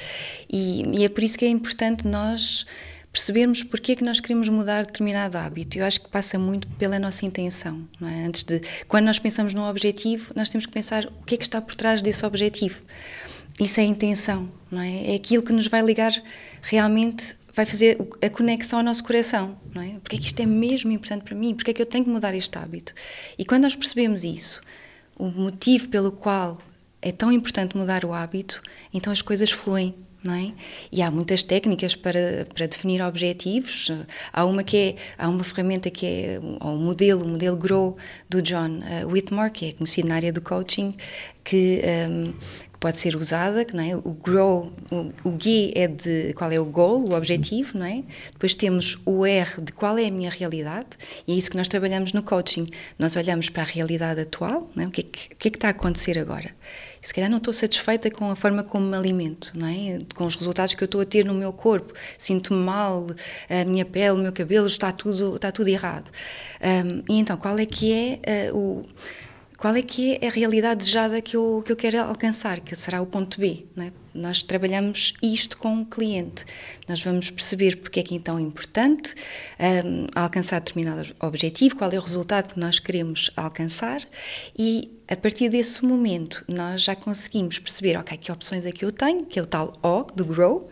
E, 0.50 0.84
e 1.00 1.03
é 1.03 1.10
por 1.10 1.22
isso 1.22 1.38
que 1.38 1.44
é 1.44 1.50
importante 1.50 2.08
nós 2.08 2.65
percebermos 3.12 3.62
porque 3.62 3.91
é 3.91 3.96
que 3.96 4.03
nós 4.03 4.22
queremos 4.22 4.48
mudar 4.48 4.86
determinado 4.86 5.38
hábito. 5.38 5.77
Eu 5.77 5.86
acho 5.86 6.00
que 6.00 6.10
passa 6.10 6.39
muito 6.39 6.65
pela 6.70 6.98
nossa 6.98 7.25
intenção, 7.25 7.86
não 8.00 8.08
é? 8.08 8.25
Antes 8.25 8.44
de, 8.44 8.62
quando 8.88 9.06
nós 9.06 9.20
pensamos 9.20 9.53
num 9.53 9.68
objetivo, 9.68 10.32
nós 10.34 10.50
temos 10.50 10.65
que 10.65 10.72
pensar 10.72 11.06
o 11.06 11.25
que 11.25 11.36
é 11.36 11.38
que 11.38 11.44
está 11.44 11.60
por 11.60 11.75
trás 11.75 12.01
desse 12.01 12.25
objetivo. 12.25 12.82
Isso 13.60 13.79
é 13.79 13.84
a 13.84 13.86
intenção, 13.86 14.50
não 14.70 14.81
é? 14.81 15.12
É 15.12 15.15
aquilo 15.15 15.43
que 15.43 15.53
nos 15.53 15.67
vai 15.67 15.81
ligar 15.81 16.12
realmente 16.62 17.36
vai 17.53 17.65
fazer 17.65 17.98
a 18.22 18.29
conexão 18.29 18.79
ao 18.79 18.86
nosso 18.86 19.03
coração, 19.03 19.58
não 19.74 19.81
é? 19.81 20.00
Porque 20.01 20.15
é 20.15 20.20
que 20.20 20.25
isto 20.25 20.39
é 20.39 20.46
mesmo 20.46 20.91
importante 20.91 21.24
para 21.24 21.36
mim? 21.36 21.53
Porque 21.53 21.72
é 21.72 21.74
que 21.74 21.81
eu 21.81 21.86
tenho 21.86 22.05
que 22.05 22.10
mudar 22.10 22.34
este 22.34 22.58
hábito? 22.58 22.93
E 23.38 23.46
quando 23.46 23.63
nós 23.63 23.75
percebemos 23.75 24.24
isso, 24.24 24.62
o 25.17 25.25
motivo 25.29 25.89
pelo 25.89 26.12
qual 26.12 26.62
é 27.01 27.12
tão 27.12 27.31
importante 27.31 27.75
mudar 27.75 28.05
o 28.05 28.13
hábito, 28.13 28.62
então 28.93 29.12
as 29.12 29.22
coisas 29.22 29.51
fluem. 29.51 29.93
Não 30.24 30.36
é? 30.36 30.53
E 30.91 31.01
há 31.01 31.10
muitas 31.10 31.41
técnicas 31.41 31.96
para, 31.96 32.48
para 32.53 32.67
definir 32.67 33.01
objetivos. 33.01 33.89
Há 34.31 34.46
uma 34.46 34.63
que 34.63 34.77
é, 34.77 34.96
há 35.17 35.27
uma 35.27 35.43
ferramenta 35.43 35.89
que 35.89 36.05
é 36.05 36.39
um 36.63 36.77
modelo, 36.77 37.25
o 37.25 37.27
modelo 37.27 37.58
Grow 37.58 37.98
do 38.29 38.39
John 38.39 38.81
uh, 38.81 39.08
Whitmore, 39.08 39.50
que 39.50 39.70
é 39.70 39.72
conhecido 39.72 40.10
na 40.10 40.13
área 40.13 40.31
do 40.31 40.39
coaching, 40.39 40.96
que 41.43 41.81
um, 42.08 42.36
pode 42.81 43.00
ser 43.00 43.15
usada, 43.15 43.65
não 43.73 43.83
é? 43.83 43.95
O 43.95 44.11
grow, 44.11 44.73
o, 44.91 45.29
o 45.29 45.39
G 45.39 45.71
é 45.75 45.88
de 45.88 46.33
qual 46.33 46.51
é 46.51 46.59
o 46.59 46.65
goal, 46.65 47.00
o 47.07 47.13
objetivo, 47.13 47.77
não 47.77 47.85
é? 47.85 48.03
Depois 48.31 48.55
temos 48.55 48.97
o 49.05 49.23
R 49.23 49.61
de 49.61 49.71
qual 49.71 50.00
é 50.00 50.07
a 50.07 50.11
minha 50.11 50.31
realidade, 50.31 50.88
e 51.27 51.31
é 51.31 51.35
isso 51.35 51.51
que 51.51 51.55
nós 51.55 51.67
trabalhamos 51.67 52.11
no 52.11 52.23
coaching. 52.23 52.67
Nós 52.97 53.15
olhamos 53.15 53.50
para 53.50 53.61
a 53.61 53.65
realidade 53.67 54.21
atual, 54.21 54.67
não 54.75 54.83
é? 54.83 54.88
O 54.88 54.89
que 54.89 55.01
é 55.01 55.03
que, 55.03 55.33
o 55.33 55.38
que, 55.38 55.47
é 55.47 55.51
que 55.51 55.57
está 55.57 55.67
a 55.67 55.71
acontecer 55.71 56.17
agora? 56.17 56.50
Se 57.03 57.13
calhar 57.13 57.29
não 57.29 57.38
estou 57.38 57.53
satisfeita 57.53 58.09
com 58.09 58.31
a 58.31 58.35
forma 58.35 58.63
como 58.63 58.88
me 58.88 58.97
alimento, 58.97 59.51
não 59.53 59.67
é? 59.67 60.00
Com 60.15 60.25
os 60.25 60.35
resultados 60.35 60.73
que 60.73 60.83
eu 60.83 60.85
estou 60.85 61.01
a 61.01 61.05
ter 61.05 61.23
no 61.23 61.35
meu 61.35 61.53
corpo, 61.53 61.93
sinto-me 62.17 62.63
mal, 62.63 63.05
a 63.47 63.63
minha 63.63 63.85
pele, 63.85 64.17
o 64.17 64.17
meu 64.17 64.33
cabelo, 64.33 64.65
está 64.65 64.91
tudo, 64.91 65.35
está 65.35 65.51
tudo 65.51 65.67
errado. 65.67 66.09
Um, 66.59 67.03
e 67.07 67.19
então, 67.19 67.38
qual 67.38 67.59
é 67.59 67.65
que 67.65 67.93
é 68.25 68.51
uh, 68.51 68.57
o 68.57 68.85
qual 69.62 69.75
é 69.75 69.84
que 69.84 70.18
é 70.20 70.27
a 70.27 70.32
realidade 70.32 70.80
desejada 70.80 71.22
que 71.22 71.38
eu, 71.38 71.62
que 71.63 71.72
eu 71.72 71.75
quero 71.75 72.01
alcançar, 72.01 72.60
que 72.62 72.75
será 72.75 73.00
o 73.00 73.06
ponto 73.06 73.39
B. 73.39 73.68
É? 73.77 73.91
Nós 74.12 74.41
trabalhamos 74.41 75.13
isto 75.22 75.56
com 75.56 75.84
o 75.84 75.86
cliente. 75.86 76.44
Nós 76.89 77.00
vamos 77.03 77.30
perceber 77.30 77.77
porque 77.77 78.00
é 78.00 78.03
que 78.03 78.15
então 78.15 78.39
é 78.39 78.41
importante 78.41 79.13
um, 79.86 80.08
alcançar 80.15 80.60
determinado 80.62 81.15
objetivo, 81.20 81.75
qual 81.75 81.91
é 81.91 82.00
o 82.00 82.01
resultado 82.01 82.56
que 82.56 82.60
nós 82.60 82.80
queremos 82.80 83.30
alcançar 83.38 84.01
e 84.58 85.00
a 85.08 85.15
partir 85.15 85.48
desse 85.50 85.86
momento 85.86 86.44
nós 86.48 86.82
já 86.82 86.96
conseguimos 86.96 87.60
perceber, 87.60 87.98
ok, 87.98 88.18
que 88.18 88.32
opções 88.32 88.65
é 88.65 88.72
que 88.72 88.84
eu 88.84 88.91
tenho, 88.91 89.27
que 89.27 89.38
é 89.38 89.44
o 89.44 89.46
tal 89.46 89.74
O 89.84 90.01
do 90.15 90.25
Grow, 90.25 90.72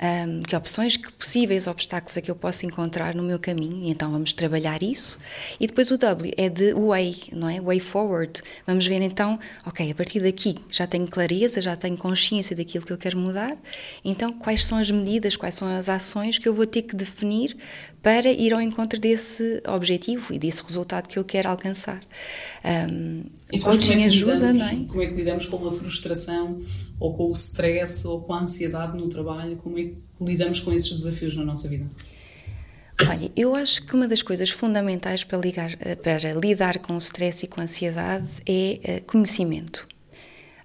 um, 0.00 0.40
que 0.40 0.56
opções, 0.56 0.96
que 0.96 1.12
possíveis 1.12 1.66
obstáculos 1.66 2.16
é 2.16 2.20
que 2.20 2.30
eu 2.30 2.34
posso 2.34 2.64
encontrar 2.64 3.14
no 3.14 3.22
meu 3.22 3.38
caminho, 3.38 3.84
e 3.84 3.90
então 3.90 4.10
vamos 4.10 4.32
trabalhar 4.32 4.82
isso. 4.82 5.18
E 5.58 5.66
depois 5.66 5.90
o 5.90 5.98
W 5.98 6.32
é 6.36 6.48
de 6.48 6.72
way, 6.74 7.16
não 7.32 7.48
é? 7.48 7.60
Way 7.60 7.80
forward. 7.80 8.42
Vamos 8.66 8.86
ver 8.86 9.02
então, 9.02 9.38
ok, 9.66 9.90
a 9.90 9.94
partir 9.94 10.20
daqui 10.20 10.54
já 10.70 10.86
tenho 10.86 11.06
clareza, 11.06 11.60
já 11.60 11.76
tenho 11.76 11.96
consciência 11.96 12.56
daquilo 12.56 12.84
que 12.84 12.92
eu 12.92 12.98
quero 12.98 13.18
mudar, 13.18 13.56
então 14.04 14.32
quais 14.32 14.64
são 14.64 14.78
as 14.78 14.90
medidas, 14.90 15.36
quais 15.36 15.54
são 15.54 15.68
as 15.68 15.88
ações 15.88 16.38
que 16.38 16.48
eu 16.48 16.54
vou 16.54 16.66
ter 16.66 16.82
que 16.82 16.96
definir 16.96 17.56
para 18.02 18.30
ir 18.30 18.54
ao 18.54 18.60
encontro 18.60 18.98
desse 18.98 19.62
objetivo 19.66 20.32
e 20.32 20.38
desse 20.38 20.62
resultado 20.62 21.08
que 21.08 21.18
eu 21.18 21.24
quero 21.24 21.50
alcançar. 21.50 22.00
Um, 22.64 23.24
o 23.52 23.60
coaching 23.60 24.02
é 24.02 24.06
ajuda, 24.06 24.34
lidamos, 24.34 24.58
não 24.58 24.68
é? 24.68 24.84
Como 24.86 25.02
é 25.02 25.06
que 25.06 25.14
lidamos 25.14 25.46
com 25.46 25.68
a 25.68 25.72
frustração 25.72 26.58
ou 26.98 27.14
com 27.14 27.28
o 27.28 27.32
stress 27.32 28.06
ou 28.06 28.20
com 28.20 28.34
a 28.34 28.40
ansiedade 28.40 28.96
no 28.96 29.08
trabalho? 29.08 29.56
Como 29.56 29.78
é 29.78 29.84
que 29.84 29.96
lidamos 30.20 30.60
com 30.60 30.72
esses 30.72 30.90
desafios 30.90 31.36
na 31.36 31.44
nossa 31.44 31.68
vida? 31.68 31.86
Olha, 33.08 33.30
eu 33.34 33.54
acho 33.54 33.86
que 33.86 33.94
uma 33.94 34.06
das 34.06 34.22
coisas 34.22 34.50
fundamentais 34.50 35.24
para, 35.24 35.38
ligar, 35.38 35.76
para 36.02 36.34
lidar 36.34 36.78
com 36.78 36.94
o 36.94 36.98
stress 36.98 37.44
e 37.44 37.48
com 37.48 37.60
a 37.60 37.64
ansiedade 37.64 38.28
é 38.46 38.78
eh, 38.82 39.00
conhecimento. 39.00 39.88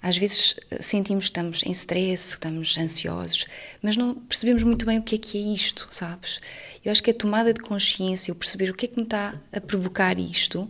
Às 0.05 0.17
vezes 0.17 0.55
eh, 0.69 0.83
sentimos 0.83 1.23
que 1.23 1.29
estamos 1.31 1.63
em 1.63 1.71
stress, 1.71 2.29
que 2.29 2.35
estamos 2.35 2.77
ansiosos, 2.77 3.47
mas 3.81 3.97
não 3.97 4.13
percebemos 4.13 4.61
muito 4.61 4.85
bem 4.85 4.99
o 4.99 5.01
que 5.01 5.15
é 5.15 5.17
que 5.17 5.35
é 5.35 5.41
isto, 5.41 5.87
sabes? 5.89 6.39
Eu 6.83 6.91
acho 6.91 7.01
que 7.01 7.09
a 7.09 7.13
tomada 7.13 7.51
de 7.51 7.59
consciência, 7.59 8.31
o 8.31 8.35
perceber 8.35 8.69
o 8.69 8.75
que 8.75 8.85
é 8.85 8.87
que 8.87 8.97
me 8.97 9.03
está 9.03 9.33
a 9.51 9.59
provocar 9.59 10.19
isto 10.19 10.67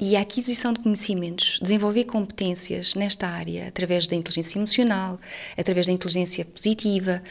e 0.00 0.16
a 0.16 0.20
aquisição 0.20 0.72
de 0.72 0.78
conhecimentos, 0.78 1.58
desenvolver 1.60 2.04
competências 2.04 2.94
nesta 2.94 3.26
área 3.26 3.66
através 3.66 4.06
da 4.06 4.14
inteligência 4.14 4.56
emocional, 4.56 5.18
através 5.58 5.88
da 5.88 5.92
inteligência 5.92 6.44
positiva, 6.44 7.24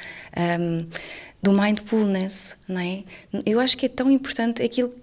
um, 0.60 0.86
do 1.42 1.54
mindfulness, 1.54 2.58
não 2.68 2.82
é? 2.82 3.06
Eu 3.46 3.62
acho 3.62 3.78
que 3.78 3.86
é 3.86 3.90
tão 3.90 4.12
importante 4.12 4.62
aquilo 4.62 4.94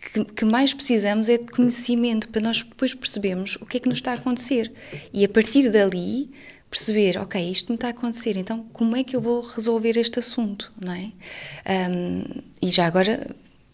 que, 0.00 0.24
que, 0.24 0.44
mais 0.44 0.72
precisamos 0.72 1.28
é 1.28 1.38
de 1.38 1.46
conhecimento 1.46 2.28
para 2.28 2.40
nós 2.40 2.62
depois 2.62 2.94
percebermos 2.94 3.56
o 3.60 3.66
que 3.66 3.76
é 3.76 3.80
que 3.80 3.88
nos 3.88 3.98
está 3.98 4.12
a 4.12 4.14
acontecer 4.14 4.72
e 5.12 5.24
a 5.24 5.28
partir 5.28 5.70
dali 5.70 6.30
perceber, 6.70 7.18
ok, 7.18 7.50
isto 7.50 7.70
me 7.70 7.74
está 7.74 7.88
a 7.88 7.90
acontecer, 7.90 8.36
então 8.36 8.64
como 8.72 8.96
é 8.96 9.02
que 9.02 9.16
eu 9.16 9.20
vou 9.20 9.40
resolver 9.40 9.98
este 9.98 10.20
assunto, 10.20 10.72
não 10.80 10.92
é? 10.92 11.10
Um, 11.90 12.24
e 12.62 12.70
já 12.70 12.86
agora 12.86 13.26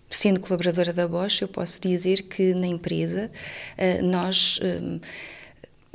sendo 0.09 0.41
colaboradora 0.41 0.93
da 0.93 1.07
Bosch, 1.07 1.43
eu 1.43 1.49
posso 1.49 1.81
dizer 1.81 2.23
que 2.23 2.55
na 2.55 2.67
empresa 2.67 3.31
uh, 3.77 4.03
nós 4.05 4.59
um, 4.63 5.01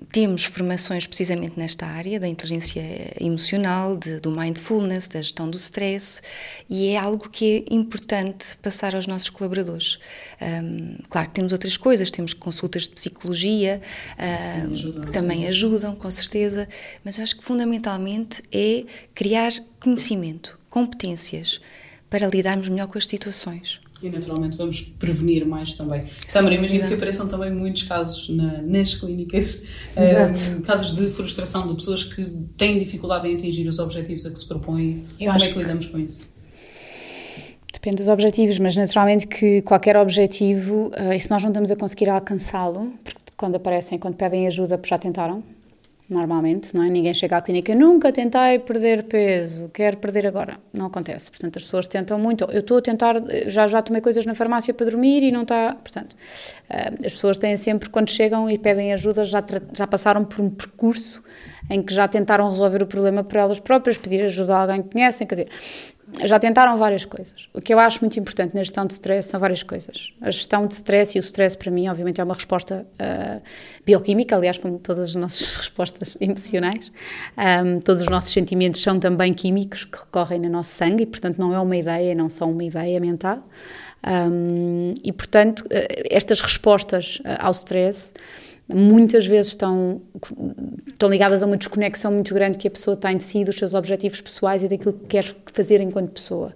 temos 0.09 0.45
formações 0.45 1.05
precisamente 1.05 1.57
nesta 1.57 1.85
área 1.85 2.19
da 2.19 2.27
inteligência 2.27 2.81
emocional, 3.19 3.97
de, 3.97 4.19
do 4.19 4.31
mindfulness, 4.31 5.07
da 5.07 5.21
gestão 5.21 5.49
do 5.49 5.57
stress, 5.57 6.21
e 6.69 6.89
é 6.89 6.97
algo 6.97 7.29
que 7.29 7.65
é 7.69 7.73
importante 7.73 8.57
passar 8.57 8.95
aos 8.95 9.07
nossos 9.07 9.29
colaboradores. 9.29 9.99
Um, 10.41 10.97
claro 11.09 11.29
que 11.29 11.35
temos 11.35 11.51
outras 11.51 11.77
coisas, 11.77 12.09
temos 12.09 12.33
consultas 12.33 12.83
de 12.83 12.91
psicologia, 12.91 13.81
um, 14.67 14.73
ajudam, 14.73 15.03
que 15.03 15.11
também 15.11 15.41
sim. 15.41 15.47
ajudam, 15.47 15.95
com 15.95 16.09
certeza, 16.09 16.67
mas 17.03 17.17
eu 17.17 17.23
acho 17.23 17.37
que 17.37 17.43
fundamentalmente 17.43 18.41
é 18.51 18.85
criar 19.13 19.53
conhecimento, 19.79 20.59
competências, 20.69 21.61
para 22.09 22.27
lidarmos 22.27 22.67
melhor 22.67 22.87
com 22.87 22.97
as 22.97 23.07
situações 23.07 23.79
e 24.01 24.09
naturalmente 24.09 24.57
vamos 24.57 24.81
prevenir 24.81 25.45
mais 25.45 25.73
também. 25.73 26.03
Samara, 26.27 26.55
imagino 26.55 26.87
que 26.87 26.93
apareçam 26.93 27.27
também 27.27 27.51
muitos 27.51 27.83
casos 27.83 28.29
na, 28.29 28.61
nas 28.61 28.95
clínicas, 28.95 29.61
um, 29.95 30.01
eh, 30.01 30.61
casos 30.65 30.95
de 30.95 31.09
frustração 31.11 31.67
de 31.67 31.75
pessoas 31.75 32.03
que 32.03 32.25
têm 32.57 32.77
dificuldade 32.77 33.27
em 33.27 33.35
atingir 33.35 33.67
os 33.67 33.79
objetivos 33.79 34.25
a 34.25 34.31
que 34.31 34.39
se 34.39 34.47
propõem. 34.47 35.03
Eu 35.19 35.31
Como 35.31 35.43
é 35.43 35.47
que 35.47 35.57
lidamos 35.57 35.87
com 35.87 35.99
isso? 35.99 36.31
Depende 37.71 37.97
dos 37.97 38.09
objetivos, 38.09 38.59
mas 38.59 38.75
naturalmente 38.75 39.27
que 39.27 39.61
qualquer 39.63 39.97
objetivo, 39.97 40.91
uh, 40.99 41.13
e 41.13 41.19
se 41.19 41.31
nós 41.31 41.41
não 41.41 41.49
estamos 41.49 41.71
a 41.71 41.75
conseguir 41.75 42.09
alcançá-lo, 42.09 42.93
porque 43.03 43.19
quando 43.35 43.55
aparecem, 43.55 43.97
quando 43.97 44.15
pedem 44.15 44.45
ajuda, 44.45 44.79
já 44.85 44.97
tentaram, 44.97 45.43
normalmente, 46.11 46.75
não 46.75 46.83
é? 46.83 46.89
Ninguém 46.89 47.13
chega 47.13 47.37
à 47.37 47.41
clínica, 47.41 47.73
nunca 47.73 48.11
tentei 48.11 48.59
perder 48.59 49.03
peso, 49.03 49.69
quero 49.73 49.97
perder 49.97 50.27
agora. 50.27 50.59
Não 50.73 50.87
acontece. 50.87 51.31
Portanto, 51.31 51.57
as 51.57 51.63
pessoas 51.63 51.87
tentam 51.87 52.19
muito. 52.19 52.43
Eu 52.51 52.59
estou 52.59 52.77
a 52.77 52.81
tentar, 52.81 53.15
já, 53.47 53.67
já 53.67 53.81
tomei 53.81 54.01
coisas 54.01 54.25
na 54.25 54.35
farmácia 54.35 54.73
para 54.73 54.85
dormir 54.85 55.23
e 55.23 55.31
não 55.31 55.43
está. 55.43 55.73
Portanto, 55.73 56.15
eh, 56.69 56.91
as 57.05 57.13
pessoas 57.13 57.37
têm 57.37 57.55
sempre, 57.55 57.89
quando 57.89 58.09
chegam 58.09 58.49
e 58.49 58.57
pedem 58.57 58.91
ajuda, 58.91 59.23
já, 59.23 59.43
já 59.73 59.87
passaram 59.87 60.25
por 60.25 60.41
um 60.41 60.49
percurso 60.49 61.23
em 61.69 61.81
que 61.81 61.93
já 61.93 62.07
tentaram 62.07 62.49
resolver 62.49 62.83
o 62.83 62.85
problema 62.85 63.23
por 63.23 63.37
elas 63.37 63.59
próprias, 63.59 63.97
pedir 63.97 64.25
ajuda 64.25 64.55
a 64.55 64.61
alguém 64.63 64.81
que 64.83 64.89
conhecem, 64.89 65.25
quer 65.25 65.35
dizer, 65.35 65.49
já 66.23 66.39
tentaram 66.39 66.77
várias 66.77 67.05
coisas. 67.05 67.47
O 67.53 67.61
que 67.61 67.73
eu 67.73 67.79
acho 67.79 68.01
muito 68.01 68.19
importante 68.19 68.53
na 68.53 68.61
gestão 68.61 68.85
de 68.85 68.93
stress 68.93 69.29
são 69.29 69.39
várias 69.39 69.63
coisas. 69.63 70.13
A 70.21 70.29
gestão 70.29 70.67
de 70.67 70.73
stress 70.73 71.17
e 71.17 71.19
o 71.19 71.23
stress, 71.23 71.57
para 71.57 71.71
mim, 71.71 71.87
obviamente, 71.87 72.19
é 72.19 72.23
uma 72.23 72.33
resposta 72.33 72.85
uh, 72.93 73.41
bioquímica, 73.85 74.35
aliás, 74.35 74.57
como 74.57 74.77
todas 74.79 75.09
as 75.09 75.15
nossas 75.15 75.55
respostas 75.57 76.17
emocionais. 76.19 76.91
Um, 77.37 77.79
todos 77.79 78.01
os 78.01 78.07
nossos 78.07 78.31
sentimentos 78.31 78.81
são 78.81 78.99
também 78.99 79.33
químicos 79.33 79.85
que 79.85 79.97
recorrem 79.97 80.39
no 80.39 80.49
nosso 80.49 80.71
sangue 80.71 81.03
e, 81.03 81.05
portanto, 81.05 81.37
não 81.37 81.53
é 81.53 81.59
uma 81.59 81.77
ideia, 81.77 82.13
não 82.13 82.29
são 82.29 82.51
uma 82.51 82.63
ideia 82.63 82.99
mental. 82.99 83.47
Um, 84.05 84.93
e, 85.03 85.11
portanto, 85.11 85.65
estas 86.09 86.41
respostas 86.41 87.21
ao 87.39 87.51
stress 87.51 88.13
muitas 88.73 89.25
vezes 89.25 89.51
estão, 89.51 90.01
estão 90.87 91.09
ligadas 91.09 91.43
a 91.43 91.45
uma 91.45 91.57
desconexão 91.57 92.11
muito 92.11 92.33
grande 92.33 92.57
que 92.57 92.67
a 92.67 92.71
pessoa 92.71 92.95
tem 92.95 93.17
de 93.17 93.23
si, 93.23 93.43
dos 93.43 93.57
seus 93.57 93.73
objetivos 93.73 94.21
pessoais 94.21 94.63
e 94.63 94.67
daquilo 94.67 94.93
que 94.93 95.05
quer 95.05 95.35
fazer 95.53 95.81
enquanto 95.81 96.11
pessoa. 96.11 96.53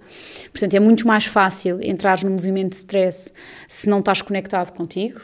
Portanto, 0.52 0.74
é 0.74 0.80
muito 0.80 1.08
mais 1.08 1.26
fácil 1.26 1.80
entrar 1.82 2.24
no 2.24 2.32
movimento 2.32 2.72
de 2.72 2.78
stress 2.78 3.32
se 3.68 3.90
não 3.90 4.00
estás 4.00 4.22
conectado 4.22 4.72
contigo. 4.72 5.22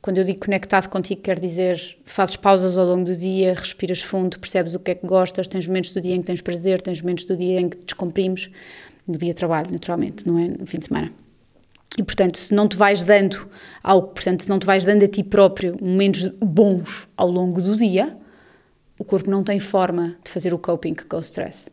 Quando 0.00 0.18
eu 0.18 0.24
digo 0.24 0.40
conectado 0.40 0.88
contigo, 0.88 1.20
quer 1.20 1.40
dizer 1.40 1.98
fazes 2.04 2.36
pausas 2.36 2.78
ao 2.78 2.86
longo 2.86 3.04
do 3.04 3.16
dia, 3.16 3.54
respiras 3.54 4.00
fundo, 4.00 4.38
percebes 4.38 4.74
o 4.74 4.78
que 4.78 4.92
é 4.92 4.94
que 4.94 5.06
gostas, 5.06 5.48
tens 5.48 5.66
momentos 5.66 5.90
do 5.90 6.00
dia 6.00 6.14
em 6.14 6.20
que 6.20 6.26
tens 6.26 6.40
prazer, 6.40 6.80
tens 6.80 7.00
momentos 7.00 7.24
do 7.24 7.36
dia 7.36 7.60
em 7.60 7.68
que 7.68 7.78
descomprimes, 7.84 8.48
no 9.06 9.18
dia 9.18 9.30
de 9.30 9.34
trabalho, 9.34 9.72
naturalmente, 9.72 10.26
não 10.26 10.38
é 10.38 10.48
no 10.48 10.66
fim 10.66 10.78
de 10.78 10.86
semana. 10.86 11.27
E, 11.96 12.02
portanto, 12.02 12.36
se 12.36 12.52
não 12.52 12.68
te 12.68 12.76
vais 12.76 13.02
dando 13.02 13.48
algo, 13.82 14.08
portanto, 14.08 14.42
se 14.42 14.48
não 14.48 14.58
te 14.58 14.66
vais 14.66 14.84
dando 14.84 15.04
a 15.04 15.08
ti 15.08 15.22
próprio 15.22 15.76
momentos 15.80 16.28
bons 16.40 17.08
ao 17.16 17.30
longo 17.30 17.62
do 17.62 17.76
dia, 17.76 18.16
o 18.98 19.04
corpo 19.04 19.30
não 19.30 19.42
tem 19.42 19.58
forma 19.58 20.16
de 20.22 20.30
fazer 20.30 20.52
o 20.52 20.58
coping 20.58 20.94
com 20.94 21.16
o 21.16 21.20
stress. 21.20 21.70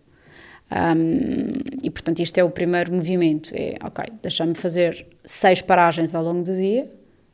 Um, 0.71 1.53
e, 1.83 1.89
portanto, 1.89 2.19
isto 2.19 2.37
é 2.37 2.43
o 2.43 2.49
primeiro 2.49 2.93
movimento. 2.93 3.51
É, 3.53 3.75
ok, 3.83 4.05
deixa-me 4.21 4.55
fazer 4.55 5.07
seis 5.23 5.61
paragens 5.61 6.15
ao 6.15 6.23
longo 6.23 6.43
do 6.43 6.55
dia, 6.55 6.91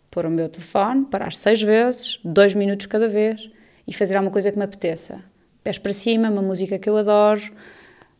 pôr 0.09 0.25
o 0.25 0.29
meu 0.29 0.49
telefone, 0.49 1.05
parar 1.05 1.33
seis 1.33 1.61
vezes, 1.61 2.19
dois 2.23 2.55
minutos 2.55 2.87
cada 2.87 3.07
vez, 3.07 3.49
e 3.87 3.93
fazer 3.93 4.15
alguma 4.15 4.31
coisa 4.31 4.51
que 4.51 4.57
me 4.57 4.63
apeteça. 4.63 5.23
Pés 5.63 5.77
para 5.77 5.93
cima, 5.93 6.29
uma 6.29 6.41
música 6.41 6.79
que 6.79 6.89
eu 6.89 6.97
adoro, 6.97 7.41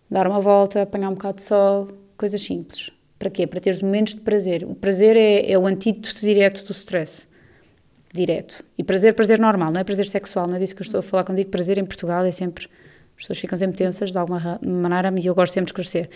dar 0.10 0.28
uma 0.28 0.40
volta, 0.40 0.82
apanhar 0.82 1.10
um 1.10 1.14
bocado 1.14 1.38
de 1.38 1.42
sol, 1.44 1.88
coisas 2.18 2.42
simples. 2.42 2.92
Para 3.22 3.30
quê? 3.30 3.46
Para 3.46 3.60
teres 3.60 3.84
momentos 3.84 4.16
de 4.16 4.22
prazer. 4.22 4.64
O 4.64 4.74
prazer 4.74 5.16
é, 5.16 5.52
é 5.52 5.56
o 5.56 5.68
antídoto 5.68 6.20
direto 6.22 6.66
do 6.66 6.72
stress. 6.72 7.28
Direto. 8.12 8.66
E 8.76 8.84
prazer, 8.84 9.14
prazer 9.14 9.40
normal, 9.40 9.72
não 9.72 9.80
é 9.80 9.84
prazer 9.84 10.08
sexual, 10.08 10.48
não 10.48 10.56
é 10.56 10.60
disso 10.60 10.76
que 10.76 10.82
eu 10.82 10.86
estou 10.86 11.00
a 11.02 11.04
falar 11.04 11.24
quando 11.24 11.38
digo 11.38 11.52
prazer 11.52 11.78
em 11.78 11.86
Portugal, 11.86 12.26
é 12.26 12.32
sempre 12.32 12.68
pessoas 13.22 13.40
ficam 13.40 13.58
sempre 13.58 13.78
tensas 13.78 14.12
de 14.12 14.18
alguma 14.18 14.60
maneira 14.62 15.14
e 15.18 15.26
eu 15.26 15.36
gosto 15.36 15.54
sempre 15.54 15.66
de 15.66 15.72
esclarecer. 15.72 16.10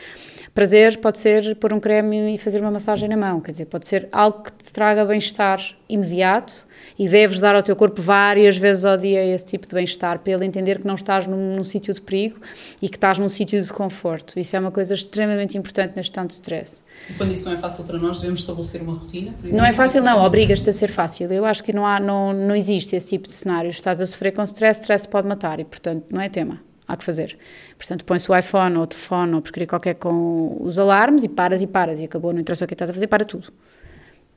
Prazer 0.54 0.98
pode 0.98 1.20
ser 1.20 1.56
pôr 1.56 1.74
um 1.74 1.80
creme 1.80 2.36
e 2.36 2.38
fazer 2.38 2.60
uma 2.60 2.72
massagem 2.72 3.08
na 3.08 3.18
mão, 3.18 3.40
quer 3.40 3.52
dizer, 3.52 3.66
pode 3.66 3.86
ser 3.86 4.08
algo 4.12 4.44
que 4.44 4.52
te 4.52 4.74
traga 4.74 5.06
bem-estar 5.06 5.60
imediato 5.88 6.66
e 6.98 7.08
deves 7.08 7.40
dar 7.40 7.56
ao 7.56 7.64
teu 7.64 7.76
corpo 7.76 8.02
várias 8.02 8.58
vezes 8.58 8.86
ao 8.86 8.98
dia 8.98 9.24
esse 9.24 9.46
tipo 9.46 9.68
de 9.68 9.74
bem-estar 9.74 10.20
para 10.20 10.34
ele 10.34 10.46
entender 10.46 10.80
que 10.80 10.88
não 10.88 10.96
estás 10.96 11.28
num, 11.28 11.56
num 11.56 11.64
sítio 11.64 11.94
de 11.94 12.02
perigo 12.02 12.38
e 12.82 12.90
que 12.90 12.98
estás 12.98 13.20
num 13.20 13.30
sítio 13.30 13.62
de 13.62 13.72
conforto. 13.72 14.40
Isso 14.40 14.56
é 14.56 14.60
uma 14.60 14.72
coisa 14.72 14.94
extremamente 14.94 15.58
importante 15.58 15.96
na 15.96 16.02
gestão 16.02 16.26
de 16.26 16.34
stress. 16.34 16.84
E 17.10 17.14
quando 17.14 17.34
isso 17.34 17.48
não 17.50 17.56
é 17.56 17.60
fácil 17.60 17.84
para 17.84 17.98
nós, 17.98 18.20
devemos 18.20 18.42
estabelecer 18.42 18.82
uma 18.82 18.94
rotina? 18.94 19.34
Exemplo, 19.40 19.58
não 19.58 19.66
é 19.66 19.74
fácil, 19.74 20.02
não, 20.02 20.24
obrigas-te 20.24 20.70
a 20.70 20.74
ser 20.74 20.92
fácil. 20.92 21.32
Eu 21.32 21.46
acho 21.46 21.64
que 21.64 21.74
não, 21.74 21.86
há, 21.86 22.00
não, 22.00 22.34
não 22.34 22.56
existe 22.56 22.96
esse 22.96 23.10
tipo 23.10 23.28
de 23.28 23.34
cenário. 23.34 23.70
Estás 23.70 24.02
a 24.02 24.06
sofrer 24.06 24.32
com 24.32 24.44
stress, 24.44 24.82
stress 24.82 25.08
pode 25.08 25.28
matar 25.28 25.60
e, 25.60 25.66
portanto, 25.66 26.06
não 26.12 26.22
é 26.22 26.30
tema 26.30 26.60
há 26.88 26.96
que 26.96 27.04
fazer. 27.04 27.38
Portanto, 27.78 28.06
põe-se 28.06 28.32
o 28.32 28.36
iPhone 28.36 28.78
ou 28.78 28.84
o 28.84 28.88
telefone 28.88 29.36
ou 29.36 29.42
porcaria 29.42 29.68
qualquer 29.68 29.96
com 29.96 30.58
os 30.62 30.78
alarmes 30.78 31.24
e 31.24 31.30
paras 31.30 31.62
e 31.62 31.68
paras 31.68 32.00
e 32.00 32.06
acabou, 32.06 32.34
não 32.34 32.40
interessa 32.40 32.66
o 32.66 32.68
que 32.68 32.74
estás 32.74 32.90
a 32.90 32.94
fazer, 32.94 33.08
para 33.08 33.26
tudo. 33.26 33.52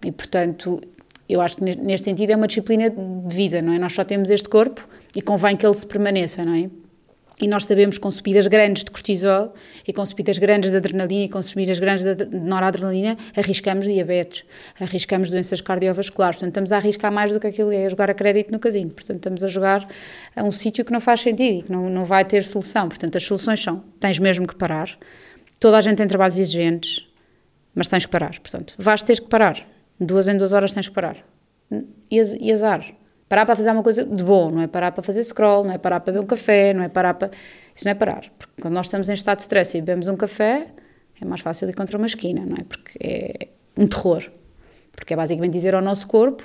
E, 0.04 0.12
portanto, 0.12 0.80
eu 1.28 1.40
acho 1.40 1.56
que 1.56 1.64
neste 1.64 2.04
sentido 2.04 2.30
é 2.30 2.37
uma 2.37 2.46
disciplina 2.46 2.88
de 2.88 3.34
vida, 3.34 3.61
não 3.61 3.72
é? 3.72 3.78
Nós 3.78 3.92
só 3.92 4.04
temos 4.04 4.30
este 4.30 4.48
corpo 4.48 4.88
e 5.14 5.20
convém 5.20 5.56
que 5.56 5.66
ele 5.66 5.74
se 5.74 5.87
permaneça, 5.87 6.44
não 6.44 6.54
é? 6.54 6.70
E 7.40 7.46
nós 7.46 7.66
sabemos 7.66 7.96
que 7.96 8.03
com 8.03 8.11
subidas 8.11 8.46
grandes 8.48 8.83
de 8.83 8.90
cortisol 8.90 9.55
e 9.87 9.92
com 9.92 10.05
subidas 10.05 10.38
grandes 10.38 10.70
de 10.70 10.77
adrenalina 10.77 11.24
e 11.24 11.29
com 11.29 11.40
subidas 11.40 11.79
grandes 11.79 12.05
de 12.05 12.27
noradrenalina, 12.27 13.16
arriscamos 13.37 13.87
diabetes, 13.87 14.44
arriscamos 14.81 15.31
doenças 15.31 15.61
cardiovasculares. 15.61 16.37
Portanto, 16.37 16.51
estamos 16.51 16.72
a 16.72 16.77
arriscar 16.77 17.12
mais 17.12 17.33
do 17.33 17.38
que 17.38 17.46
aquilo 17.46 17.72
é 17.72 17.88
jogar 17.88 18.11
a 18.11 18.14
crédito 18.14 18.51
no 18.51 18.59
casino. 18.59 18.90
Portanto, 18.90 19.18
estamos 19.18 19.44
a 19.44 19.48
jogar 19.48 19.88
a 20.35 20.42
um 20.42 20.51
sítio 20.51 20.85
que 20.85 20.92
não 20.92 21.01
faz 21.01 21.20
sentido 21.20 21.61
e 21.61 21.62
que 21.62 21.70
não, 21.70 21.88
não 21.88 22.05
vai 22.05 22.24
ter 22.24 22.42
solução. 22.42 22.88
Portanto, 22.88 23.16
as 23.16 23.22
soluções 23.22 23.62
são: 23.62 23.85
tens 24.01 24.18
mesmo 24.18 24.46
que 24.46 24.57
parar. 24.57 24.98
Toda 25.61 25.79
a 25.79 25.81
gente 25.81 25.98
tem 25.98 26.07
trabalhos 26.07 26.38
exigentes, 26.38 27.07
mas 27.74 27.87
tens 27.87 28.05
que 28.05 28.11
parar. 28.11 28.38
Portanto, 28.40 28.74
vais 28.79 29.03
ter 29.03 29.20
que 29.20 29.29
parar. 29.29 29.64
Duas 30.01 30.29
em 30.29 30.37
duas 30.37 30.53
horas 30.53 30.72
tens 30.72 30.88
que 30.88 30.94
parar. 30.94 31.24
E 32.11 32.53
azar. 32.53 32.97
Parar 33.28 33.44
para 33.44 33.54
fazer 33.54 33.70
uma 33.70 33.82
coisa 33.82 34.04
de 34.04 34.24
bom, 34.24 34.50
não 34.50 34.62
é 34.62 34.66
parar 34.66 34.92
para 34.92 35.02
fazer 35.02 35.22
scroll, 35.22 35.64
não 35.64 35.72
é 35.72 35.78
parar 35.78 36.00
para 36.00 36.12
beber 36.12 36.24
um 36.24 36.26
café, 36.26 36.72
não 36.72 36.82
é 36.82 36.88
parar 36.88 37.14
para. 37.14 37.30
Isso 37.74 37.84
não 37.84 37.92
é 37.92 37.94
parar. 37.94 38.24
Porque 38.38 38.62
quando 38.62 38.74
nós 38.74 38.86
estamos 38.86 39.08
em 39.08 39.12
estado 39.12 39.36
de 39.36 39.42
stress 39.42 39.76
e 39.76 39.80
bebemos 39.80 40.08
um 40.08 40.16
café, 40.16 40.68
é 41.20 41.24
mais 41.24 41.40
fácil 41.42 41.68
ir 41.68 41.74
contra 41.74 41.98
uma 41.98 42.06
esquina, 42.06 42.46
não 42.46 42.56
é? 42.56 42.64
Porque 42.64 42.98
é 43.00 43.48
um 43.76 43.86
terror. 43.86 44.24
Porque 44.92 45.12
é 45.12 45.16
basicamente 45.16 45.52
dizer 45.52 45.74
ao 45.74 45.82
nosso 45.82 46.08
corpo 46.08 46.42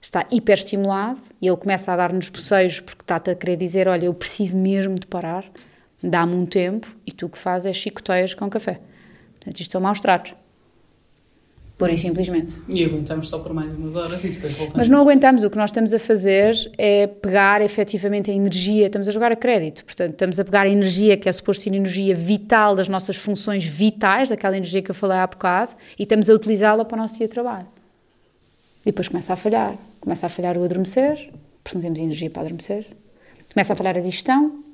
está 0.00 0.26
hiperestimulado 0.30 1.20
e 1.40 1.48
ele 1.48 1.56
começa 1.56 1.92
a 1.92 1.96
dar-nos 1.96 2.28
bocejos 2.28 2.80
porque 2.80 3.02
está-te 3.02 3.30
a 3.30 3.34
querer 3.34 3.56
dizer: 3.56 3.86
Olha, 3.86 4.06
eu 4.06 4.14
preciso 4.14 4.56
mesmo 4.56 4.96
de 4.96 5.06
parar, 5.06 5.44
dá-me 6.02 6.34
um 6.34 6.44
tempo 6.44 6.88
e 7.06 7.12
tu 7.12 7.26
o 7.26 7.28
que 7.28 7.38
fazes 7.38 7.66
é 7.66 7.72
chicoteias 7.72 8.34
com 8.34 8.50
café. 8.50 8.80
Portanto, 9.34 9.60
isto 9.60 9.72
são 9.72 9.80
maus 9.80 10.00
tratos. 10.00 10.34
Por 11.78 11.90
e 11.90 11.96
simplesmente. 11.96 12.56
E 12.68 12.84
aguentamos 12.84 13.28
só 13.28 13.38
por 13.40 13.52
mais 13.52 13.74
umas 13.74 13.96
horas 13.96 14.24
e 14.24 14.30
depois 14.30 14.56
voltamos. 14.56 14.78
Mas 14.78 14.88
não 14.88 15.00
aguentamos. 15.00 15.44
O 15.44 15.50
que 15.50 15.58
nós 15.58 15.68
estamos 15.68 15.92
a 15.92 15.98
fazer 15.98 16.54
é 16.78 17.06
pegar 17.06 17.60
efetivamente 17.60 18.30
a 18.30 18.34
energia. 18.34 18.86
Estamos 18.86 19.06
a 19.08 19.12
jogar 19.12 19.30
a 19.30 19.36
crédito. 19.36 19.84
Portanto, 19.84 20.12
estamos 20.12 20.40
a 20.40 20.44
pegar 20.44 20.62
a 20.62 20.68
energia 20.68 21.18
que 21.18 21.28
é 21.28 21.32
suposto 21.32 21.64
ser 21.64 21.74
energia 21.74 22.14
vital 22.14 22.74
das 22.74 22.88
nossas 22.88 23.16
funções 23.16 23.66
vitais, 23.66 24.30
daquela 24.30 24.56
energia 24.56 24.80
que 24.80 24.90
eu 24.90 24.94
falei 24.94 25.18
há 25.18 25.26
bocado, 25.26 25.72
e 25.98 26.04
estamos 26.04 26.30
a 26.30 26.34
utilizá-la 26.34 26.82
para 26.82 26.96
o 26.96 26.98
nosso 26.98 27.18
dia 27.18 27.28
de 27.28 27.34
trabalho. 27.34 27.66
E 28.80 28.86
depois 28.86 29.08
começa 29.08 29.34
a 29.34 29.36
falhar. 29.36 29.76
Começa 30.00 30.24
a 30.24 30.28
falhar 30.30 30.56
o 30.56 30.64
adormecer, 30.64 31.30
porque 31.62 31.76
não 31.76 31.82
temos 31.82 31.98
energia 31.98 32.30
para 32.30 32.42
adormecer. 32.42 32.86
Começa 33.52 33.74
a 33.74 33.76
falhar 33.76 33.98
a 33.98 34.00
digestão, 34.00 34.64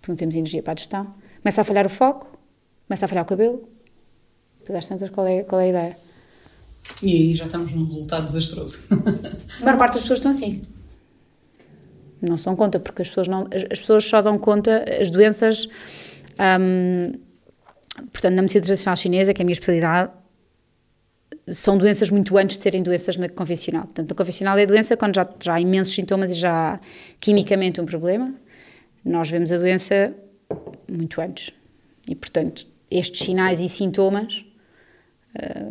porque 0.00 0.12
não 0.12 0.16
temos 0.16 0.34
energia 0.34 0.62
para 0.62 0.72
a 0.72 0.74
digestão. 0.74 1.14
Começa 1.40 1.62
a 1.62 1.64
falhar 1.64 1.86
o 1.86 1.88
foco, 1.88 2.38
começa 2.86 3.06
a 3.06 3.08
falhar 3.08 3.24
o 3.24 3.26
cabelo, 3.26 3.77
depois 4.68 4.80
às 4.80 4.86
tantas, 4.86 5.08
qual 5.08 5.26
é, 5.26 5.42
qual 5.42 5.60
é 5.60 5.64
a 5.64 5.68
ideia? 5.68 5.96
E 7.02 7.12
aí 7.12 7.34
já 7.34 7.46
estamos 7.46 7.72
num 7.72 7.84
resultado 7.84 8.26
desastroso. 8.26 8.88
a 9.60 9.64
maior 9.64 9.78
parte 9.78 9.94
das 9.94 10.02
pessoas 10.02 10.18
estão 10.18 10.30
assim. 10.30 10.62
Não 12.20 12.36
se 12.36 12.44
dão 12.44 12.54
conta, 12.54 12.78
porque 12.78 13.02
as 13.02 13.08
pessoas, 13.08 13.28
não, 13.28 13.46
as, 13.52 13.64
as 13.70 13.80
pessoas 13.80 14.04
só 14.04 14.20
dão 14.20 14.38
conta, 14.38 14.84
as 15.00 15.10
doenças. 15.10 15.68
Um, 16.60 17.12
portanto, 18.12 18.34
na 18.34 18.42
medicina 18.42 18.64
tradicional 18.64 18.96
chinesa, 18.96 19.32
que 19.32 19.40
é 19.40 19.44
a 19.44 19.46
minha 19.46 19.54
especialidade, 19.54 20.12
são 21.46 21.78
doenças 21.78 22.10
muito 22.10 22.36
antes 22.36 22.58
de 22.58 22.62
serem 22.62 22.82
doenças 22.82 23.16
na 23.16 23.28
convencional. 23.28 23.84
Portanto, 23.84 24.10
na 24.10 24.14
convencional 24.14 24.58
é 24.58 24.66
doença 24.66 24.96
quando 24.96 25.14
já, 25.14 25.26
já 25.40 25.54
há 25.54 25.60
imensos 25.60 25.94
sintomas 25.94 26.30
e 26.30 26.34
já 26.34 26.74
há 26.74 26.80
quimicamente 27.18 27.80
um 27.80 27.86
problema. 27.86 28.34
Nós 29.02 29.30
vemos 29.30 29.50
a 29.50 29.56
doença 29.56 30.12
muito 30.86 31.20
antes. 31.20 31.52
E, 32.06 32.14
portanto, 32.14 32.66
estes 32.90 33.24
sinais 33.24 33.60
e 33.60 33.68
sintomas 33.68 34.44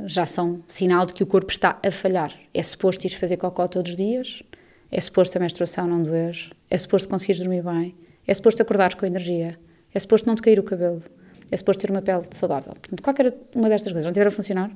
já 0.08 0.26
são 0.26 0.64
sinal 0.68 1.06
de 1.06 1.14
que 1.14 1.22
o 1.22 1.28
corpo 1.28 1.52
está 1.52 1.78
a 1.86 1.92
falhar. 1.92 2.34
É 2.54 2.64
suposto 2.64 3.06
ir 3.06 3.12
fazer 3.12 3.38
cocó 3.38 3.68
todos 3.68 3.92
os 3.92 3.98
dias, 3.98 4.42
é 4.92 5.00
suposto 5.00 5.38
a 5.38 5.42
menstruação 5.42 5.86
não 5.86 6.02
doer, 6.02 6.52
é 6.70 6.78
suposto 6.78 7.10
conseguires 7.10 7.42
dormir 7.42 7.62
bem, 7.62 7.94
é 8.26 8.34
suposto 8.34 8.62
acordares 8.62 8.96
com 8.96 9.06
energia, 9.06 9.60
é 9.94 10.00
suposto 10.00 10.28
não 10.28 10.36
te 10.36 10.42
cair 10.42 10.60
o 10.60 10.64
cabelo, 10.64 11.04
é 11.52 11.58
suposto 11.58 11.82
ter 11.82 11.92
uma 11.92 12.02
pele 12.02 12.24
saudável. 12.32 12.74
Portanto, 12.74 13.04
qualquer 13.04 13.34
uma 13.54 13.70
destas 13.70 13.92
coisas 13.92 14.06
não 14.06 14.14
tiver 14.14 14.28
a 14.28 14.32
funcionar, 14.32 14.72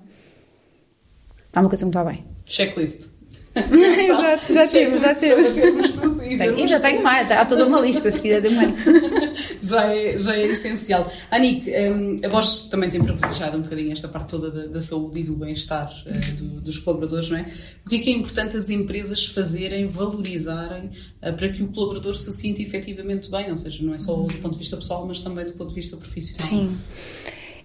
está 1.48 1.62
uma 1.62 1.70
coisa 1.70 1.86
que 1.86 1.92
não 1.92 2.02
está 2.02 2.04
bem. 2.04 2.26
Checklist. 2.46 3.10
Exato, 3.54 4.54
já 4.54 4.66
temos, 4.66 5.02
já 5.02 5.14
temos. 5.14 5.52
Tenho, 5.52 6.68
já 6.70 6.80
tenho 6.80 7.04
mais, 7.04 7.30
há 7.32 7.46
toda 7.46 7.68
uma 7.68 7.82
lista, 7.82 8.10
se 8.10 8.22
quiser, 8.22 8.42
de 8.42 8.48
uma. 8.48 8.64
já, 9.72 9.94
é, 9.94 10.18
já 10.18 10.36
é 10.36 10.46
essencial. 10.48 11.12
Anik, 11.32 11.70
um, 11.70 12.20
a 12.26 12.30
voz 12.30 12.62
também 12.70 12.90
tem 12.90 13.04
privilegiado 13.04 13.58
um 13.58 13.62
bocadinho 13.62 13.92
esta 13.92 14.08
parte 14.08 14.30
toda 14.30 14.52
da, 14.52 14.68
da 14.68 14.82
saúde 14.82 15.20
e 15.20 15.24
do 15.24 15.36
bem-estar 15.36 15.92
uh, 16.06 16.36
do, 16.36 16.62
dos 16.62 16.78
colaboradores, 16.80 17.30
não 17.30 17.38
é? 17.38 17.52
O 17.86 17.90
que 17.90 17.96
é 17.98 18.00
que 18.00 18.10
é 18.10 18.14
importante 18.14 18.58
as 18.58 18.70
empresas 18.70 19.26
fazerem, 19.28 19.88
valorizarem, 19.88 20.92
uh, 21.22 21.34
para 21.36 21.50
que 21.50 21.64
o 21.64 21.68
colaborador 21.70 22.16
se 22.16 22.32
sinta 22.32 22.62
efetivamente 22.62 23.32
bem? 23.32 23.50
Ou 23.50 23.56
seja, 23.56 23.84
não 23.84 23.94
é 23.94 24.00
só 24.00 24.16
do 24.16 24.34
ponto 24.36 24.54
de 24.54 24.60
vista 24.60 24.78
pessoal, 24.78 25.06
mas 25.08 25.20
também 25.20 25.46
do 25.46 25.54
ponto 25.54 25.70
de 25.70 25.76
vista 25.76 25.98
profissional. 25.98 26.48
Sim. 26.48 26.78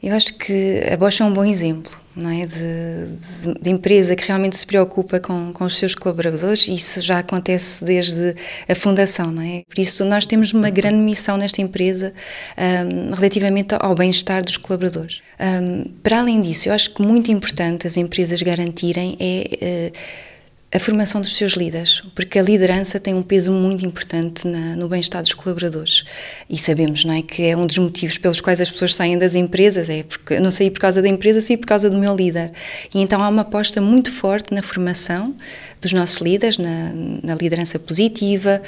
Eu 0.02 0.14
acho 0.14 0.34
que 0.34 0.82
a 0.92 0.96
Bosch 0.96 1.20
é 1.20 1.24
um 1.24 1.32
bom 1.32 1.44
exemplo 1.44 2.06
não 2.16 2.30
é? 2.30 2.46
de, 2.46 3.52
de, 3.52 3.60
de 3.60 3.70
empresa 3.70 4.16
que 4.16 4.26
realmente 4.26 4.56
se 4.56 4.66
preocupa 4.66 5.20
com, 5.20 5.52
com 5.52 5.64
os 5.64 5.76
seus 5.76 5.94
colaboradores 5.94 6.66
e 6.66 6.74
isso 6.74 7.00
já 7.02 7.18
acontece 7.18 7.84
desde 7.84 8.34
a 8.66 8.74
fundação. 8.74 9.30
Não 9.30 9.42
é? 9.42 9.62
Por 9.68 9.78
isso, 9.78 10.04
nós 10.04 10.24
temos 10.24 10.52
uma 10.52 10.70
grande 10.70 10.96
missão 10.96 11.36
nesta 11.36 11.60
empresa 11.60 12.14
um, 12.56 13.14
relativamente 13.14 13.74
ao 13.78 13.94
bem-estar 13.94 14.42
dos 14.42 14.56
colaboradores. 14.56 15.20
Um, 15.38 15.84
para 16.02 16.20
além 16.20 16.40
disso, 16.40 16.70
eu 16.70 16.72
acho 16.72 16.90
que 16.94 17.02
muito 17.02 17.30
importante 17.30 17.86
as 17.86 17.96
empresas 17.98 18.40
garantirem 18.40 19.16
é. 19.20 19.92
Uh, 19.92 20.26
a 20.74 20.80
formação 20.80 21.20
dos 21.20 21.36
seus 21.36 21.52
líderes, 21.52 22.02
porque 22.14 22.38
a 22.38 22.42
liderança 22.42 22.98
tem 22.98 23.14
um 23.14 23.22
peso 23.22 23.52
muito 23.52 23.86
importante 23.86 24.46
na, 24.46 24.74
no 24.74 24.88
bem-estar 24.88 25.22
dos 25.22 25.32
colaboradores. 25.32 26.04
E 26.50 26.58
sabemos, 26.58 27.04
não 27.04 27.14
é, 27.14 27.22
que 27.22 27.44
é 27.44 27.56
um 27.56 27.66
dos 27.66 27.78
motivos 27.78 28.18
pelos 28.18 28.40
quais 28.40 28.60
as 28.60 28.68
pessoas 28.68 28.94
saem 28.94 29.16
das 29.16 29.36
empresas, 29.36 29.88
é 29.88 30.02
porque 30.02 30.40
não 30.40 30.50
saí 30.50 30.68
por 30.70 30.80
causa 30.80 31.00
da 31.00 31.08
empresa, 31.08 31.40
saí 31.40 31.56
por 31.56 31.66
causa 31.66 31.88
do 31.88 31.96
meu 31.96 32.14
líder. 32.14 32.50
E 32.92 33.00
então 33.00 33.22
há 33.22 33.28
uma 33.28 33.42
aposta 33.42 33.80
muito 33.80 34.10
forte 34.10 34.52
na 34.52 34.60
formação 34.60 35.34
dos 35.80 35.92
nossos 35.92 36.18
líderes, 36.18 36.58
na, 36.58 36.92
na 37.22 37.34
liderança 37.36 37.78
positiva. 37.78 38.60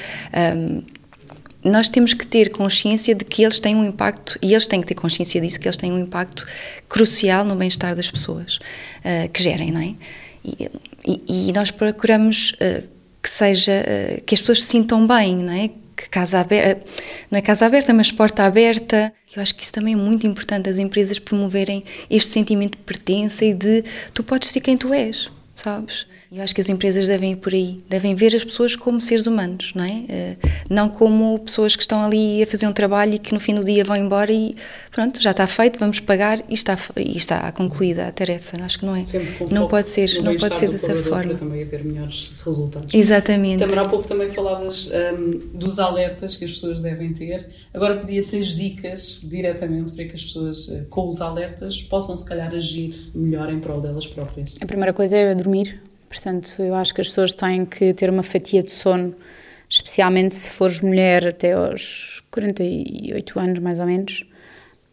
Um, 0.56 0.82
nós 1.64 1.88
temos 1.88 2.14
que 2.14 2.24
ter 2.24 2.50
consciência 2.50 3.12
de 3.12 3.24
que 3.24 3.42
eles 3.42 3.58
têm 3.58 3.74
um 3.74 3.84
impacto, 3.84 4.38
e 4.40 4.52
eles 4.52 4.68
têm 4.68 4.80
que 4.80 4.86
ter 4.86 4.94
consciência 4.94 5.40
disso, 5.40 5.58
que 5.58 5.66
eles 5.66 5.76
têm 5.76 5.90
um 5.90 5.98
impacto 5.98 6.46
crucial 6.88 7.44
no 7.44 7.56
bem-estar 7.56 7.96
das 7.96 8.08
pessoas 8.08 8.60
uh, 9.00 9.28
que 9.30 9.42
gerem, 9.42 9.72
não 9.72 9.80
é? 9.80 9.94
E, 11.08 11.48
e 11.48 11.52
nós 11.52 11.70
procuramos 11.70 12.52
uh, 12.52 12.86
que 13.22 13.30
seja, 13.30 13.72
uh, 13.72 14.22
que 14.24 14.34
as 14.34 14.40
pessoas 14.40 14.62
se 14.62 14.68
sintam 14.68 15.06
bem, 15.06 15.36
não 15.36 15.52
é? 15.52 15.70
Que 15.96 16.08
casa 16.08 16.38
aberta, 16.38 16.84
não 17.30 17.38
é 17.38 17.42
casa 17.42 17.66
aberta, 17.66 17.92
mas 17.92 18.12
porta 18.12 18.44
aberta. 18.44 19.12
Eu 19.34 19.42
acho 19.42 19.54
que 19.54 19.64
isso 19.64 19.72
também 19.72 19.94
é 19.94 19.96
muito 19.96 20.26
importante, 20.26 20.68
as 20.68 20.78
empresas 20.78 21.18
promoverem 21.18 21.82
este 22.08 22.30
sentimento 22.30 22.76
de 22.78 22.84
pertença 22.84 23.44
e 23.44 23.52
de 23.52 23.82
tu 24.12 24.22
podes 24.22 24.50
ser 24.50 24.60
quem 24.60 24.76
tu 24.76 24.94
és, 24.94 25.30
sabes? 25.58 26.06
Eu 26.30 26.42
acho 26.42 26.54
que 26.54 26.60
as 26.60 26.68
empresas 26.68 27.08
devem 27.08 27.32
ir 27.32 27.36
por 27.36 27.52
aí, 27.52 27.82
devem 27.88 28.14
ver 28.14 28.34
as 28.34 28.44
pessoas 28.44 28.76
como 28.76 29.00
seres 29.00 29.26
humanos, 29.26 29.72
não 29.74 29.82
é? 29.82 30.04
Eh, 30.08 30.36
não 30.68 30.88
como 30.88 31.38
pessoas 31.38 31.74
que 31.74 31.82
estão 31.82 32.02
ali 32.02 32.42
a 32.42 32.46
fazer 32.46 32.66
um 32.66 32.72
trabalho 32.72 33.14
e 33.14 33.18
que 33.18 33.32
no 33.32 33.40
fim 33.40 33.54
do 33.54 33.64
dia 33.64 33.82
vão 33.82 33.96
embora 33.96 34.30
e 34.30 34.54
pronto, 34.92 35.20
já 35.20 35.32
está 35.32 35.46
feito, 35.46 35.78
vamos 35.78 36.00
pagar 36.00 36.42
e 36.48 36.54
está, 36.54 36.78
e 36.96 37.16
está 37.16 37.50
concluída 37.52 38.06
a 38.06 38.12
tarefa. 38.12 38.62
Acho 38.62 38.78
que 38.78 38.86
não 38.86 38.94
é. 38.94 39.02
Não 39.50 39.66
pode 39.66 39.88
ser, 39.88 40.22
não 40.22 40.36
pode 40.36 40.58
ser 40.58 40.70
dessa 40.70 40.94
forma. 40.96 41.34
Para 41.34 41.38
também 41.38 41.62
haver 41.62 41.84
melhores 41.84 42.32
resultados. 42.44 42.94
Exatamente. 42.94 43.60
Também 43.60 43.78
há 43.78 43.88
pouco 43.88 44.06
também 44.06 44.28
falavas 44.28 44.90
um, 44.90 45.58
dos 45.58 45.78
alertas 45.78 46.36
que 46.36 46.44
as 46.44 46.52
pessoas 46.52 46.82
devem 46.82 47.12
ter. 47.12 47.48
Agora 47.72 47.96
podia 47.96 48.22
ter 48.22 48.44
dicas 48.44 49.20
diretamente 49.24 49.92
para 49.92 50.04
que 50.04 50.14
as 50.14 50.24
pessoas, 50.24 50.68
eh, 50.68 50.84
com 50.90 51.08
os 51.08 51.20
alertas, 51.20 51.80
possam 51.82 52.16
se 52.16 52.28
calhar 52.28 52.54
agir 52.54 53.10
melhor 53.14 53.50
em 53.50 53.58
prol 53.58 53.80
delas 53.80 54.06
próprias. 54.06 54.54
A 54.60 54.66
primeira 54.66 54.92
coisa 54.92 55.16
é 55.16 55.34
dormir 55.48 55.88
Portanto, 56.08 56.62
eu 56.62 56.74
acho 56.74 56.94
que 56.94 57.00
as 57.00 57.08
pessoas 57.08 57.34
têm 57.34 57.66
que 57.66 57.92
ter 57.92 58.08
uma 58.08 58.22
fatia 58.22 58.62
de 58.62 58.72
sono, 58.72 59.14
especialmente 59.68 60.34
se 60.34 60.50
fores 60.50 60.80
mulher 60.80 61.28
até 61.28 61.52
aos 61.52 62.22
48 62.30 63.38
anos, 63.38 63.58
mais 63.58 63.78
ou 63.78 63.86
menos. 63.86 64.24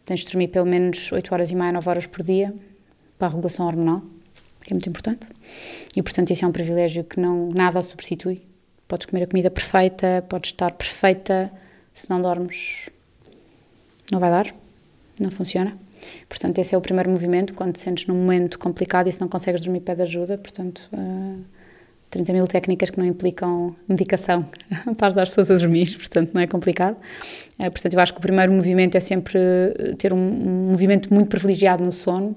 Tens 0.04 0.20
de 0.20 0.26
dormir 0.26 0.48
pelo 0.48 0.66
menos 0.66 1.10
8 1.10 1.32
horas 1.32 1.50
e 1.50 1.56
meia, 1.56 1.72
9 1.72 1.88
horas 1.88 2.06
por 2.06 2.22
dia 2.22 2.54
para 3.18 3.28
a 3.28 3.30
regulação 3.30 3.66
hormonal, 3.66 4.02
que 4.60 4.72
é 4.72 4.74
muito 4.74 4.88
importante. 4.88 5.26
E, 5.96 6.02
portanto, 6.02 6.30
isso 6.30 6.44
é 6.44 6.48
um 6.48 6.52
privilégio 6.52 7.02
que 7.02 7.18
não, 7.18 7.48
nada 7.48 7.82
substitui. 7.82 8.42
Podes 8.86 9.06
comer 9.06 9.24
a 9.24 9.26
comida 9.26 9.50
perfeita, 9.50 10.24
podes 10.28 10.50
estar 10.50 10.72
perfeita, 10.72 11.50
se 11.94 12.10
não 12.10 12.20
dormes, 12.20 12.90
não 14.12 14.20
vai 14.20 14.30
dar, 14.30 14.54
não 15.18 15.30
funciona. 15.30 15.76
Portanto, 16.28 16.58
esse 16.58 16.74
é 16.74 16.78
o 16.78 16.80
primeiro 16.80 17.10
movimento, 17.10 17.54
quando 17.54 17.72
te 17.72 17.80
sentes 17.80 18.06
num 18.06 18.14
momento 18.14 18.58
complicado 18.58 19.08
e 19.08 19.12
se 19.12 19.20
não 19.20 19.28
consegues 19.28 19.60
dormir, 19.60 19.80
pede 19.80 20.02
ajuda. 20.02 20.38
Portanto, 20.38 20.88
uh, 20.92 21.40
eh, 21.40 21.44
30 22.10 22.32
mil 22.32 22.46
técnicas 22.46 22.90
que 22.90 22.98
não 22.98 23.06
implicam 23.06 23.74
medicação 23.88 24.48
para 24.96 25.08
ajudar 25.08 25.22
as 25.22 25.28
pessoas 25.30 25.50
a 25.50 25.56
dormir, 25.56 25.96
portanto, 25.96 26.30
não 26.34 26.40
é 26.40 26.46
complicado. 26.46 26.96
Uh, 27.58 27.70
portanto, 27.70 27.94
eu 27.94 28.00
acho 28.00 28.12
que 28.12 28.18
o 28.18 28.22
primeiro 28.22 28.52
movimento 28.52 28.96
é 28.96 29.00
sempre 29.00 29.38
ter 29.98 30.12
um, 30.12 30.18
um 30.18 30.68
movimento 30.70 31.12
muito 31.12 31.28
privilegiado 31.28 31.84
no 31.84 31.92
sono. 31.92 32.36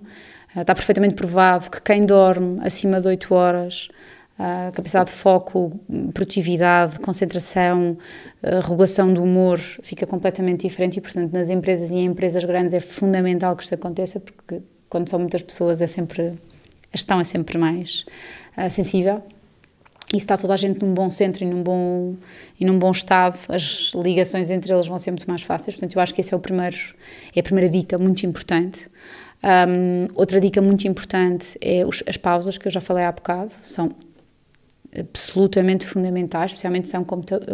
Uh, 0.55 0.61
está 0.61 0.73
perfeitamente 0.73 1.15
provado 1.15 1.69
que 1.69 1.81
quem 1.81 2.05
dorme 2.05 2.59
acima 2.61 2.99
de 2.99 3.07
8 3.07 3.33
horas 3.33 3.89
a 4.39 4.71
capacidade 4.71 5.11
de 5.11 5.17
foco, 5.17 5.77
produtividade, 6.13 6.97
concentração, 6.99 7.97
regulação 8.41 9.13
do 9.13 9.21
humor 9.21 9.59
fica 9.59 10.07
completamente 10.07 10.61
diferente 10.61 10.95
e, 10.97 11.01
portanto, 11.01 11.33
nas 11.33 11.49
empresas 11.49 11.91
e 11.91 11.95
em 11.95 12.05
empresas 12.05 12.45
grandes 12.45 12.73
é 12.73 12.79
fundamental 12.79 13.53
que 13.57 13.63
isto 13.63 13.75
aconteça 13.75 14.17
porque 14.17 14.61
quando 14.89 15.09
são 15.09 15.19
muitas 15.19 15.43
pessoas 15.43 15.81
é 15.81 15.87
sempre, 15.87 16.39
a 16.93 16.95
gestão 16.95 17.19
é 17.19 17.25
sempre 17.25 17.57
mais 17.57 18.05
uh, 18.57 18.69
sensível 18.71 19.21
e 20.13 20.17
se 20.17 20.17
está 20.17 20.37
toda 20.37 20.53
a 20.53 20.57
gente 20.57 20.83
num 20.83 20.93
bom 20.93 21.09
centro 21.09 21.43
e 21.43 21.47
num 21.47 21.61
bom, 21.61 22.15
e 22.57 22.65
num 22.65 22.79
bom 22.79 22.91
estado, 22.91 23.37
as 23.49 23.91
ligações 23.93 24.49
entre 24.49 24.73
eles 24.73 24.87
vão 24.87 24.97
ser 24.97 25.11
muito 25.11 25.29
mais 25.29 25.43
fáceis. 25.43 25.75
Portanto, 25.75 25.95
eu 25.95 26.01
acho 26.01 26.15
que 26.15 26.21
esse 26.21 26.33
é 26.33 26.37
o 26.37 26.39
primeiro, 26.39 26.77
é 27.35 27.39
a 27.39 27.43
primeira 27.43 27.69
dica 27.69 27.95
muito 27.95 28.25
importante. 28.25 28.89
Um, 29.43 30.07
outra 30.15 30.41
dica 30.41 30.63
muito 30.63 30.87
importante 30.87 31.57
é 31.61 31.85
os, 31.85 32.01
as 32.07 32.17
pausas, 32.17 32.57
que 32.57 32.67
eu 32.67 32.71
já 32.71 32.81
falei 32.81 33.03
há 33.03 33.11
bocado, 33.11 33.51
são 33.63 33.91
absolutamente 34.97 35.85
fundamentais, 35.85 36.51
especialmente 36.51 36.87
se 36.87 36.95
é 36.95 36.99
um, 36.99 37.05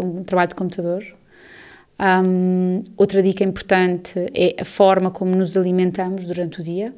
um 0.03 0.23
trabalho 0.23 0.49
de 0.49 0.55
computador. 0.55 1.03
Um, 1.99 2.83
outra 2.97 3.23
dica 3.23 3.43
importante 3.43 4.13
é 4.33 4.55
a 4.59 4.65
forma 4.65 5.09
como 5.09 5.35
nos 5.35 5.55
alimentamos 5.55 6.25
durante 6.25 6.61
o 6.61 6.63
dia. 6.63 6.93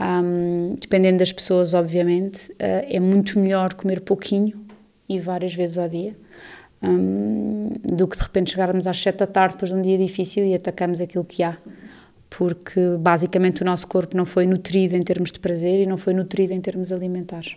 Um, 0.00 0.74
dependendo 0.80 1.18
das 1.18 1.32
pessoas, 1.32 1.74
obviamente, 1.74 2.50
uh, 2.52 2.86
é 2.88 2.98
muito 2.98 3.38
melhor 3.38 3.74
comer 3.74 4.00
pouquinho 4.00 4.60
e 5.08 5.18
várias 5.18 5.54
vezes 5.54 5.78
ao 5.78 5.88
dia 5.88 6.16
um, 6.82 7.70
do 7.84 8.08
que 8.08 8.16
de 8.16 8.22
repente 8.22 8.50
chegarmos 8.50 8.86
às 8.86 9.00
sete 9.00 9.18
da 9.18 9.26
tarde 9.26 9.54
depois 9.54 9.70
de 9.70 9.76
um 9.76 9.82
dia 9.82 9.96
difícil 9.96 10.44
e 10.44 10.54
atacamos 10.54 11.00
aquilo 11.00 11.24
que 11.24 11.42
há. 11.42 11.56
Porque 12.28 12.80
basicamente 12.98 13.62
o 13.62 13.64
nosso 13.64 13.86
corpo 13.86 14.16
não 14.16 14.24
foi 14.24 14.46
nutrido 14.46 14.96
em 14.96 15.02
termos 15.02 15.30
de 15.30 15.38
prazer 15.38 15.80
e 15.80 15.86
não 15.86 15.98
foi 15.98 16.14
nutrido 16.14 16.52
em 16.52 16.60
termos 16.60 16.90
alimentares. 16.90 17.56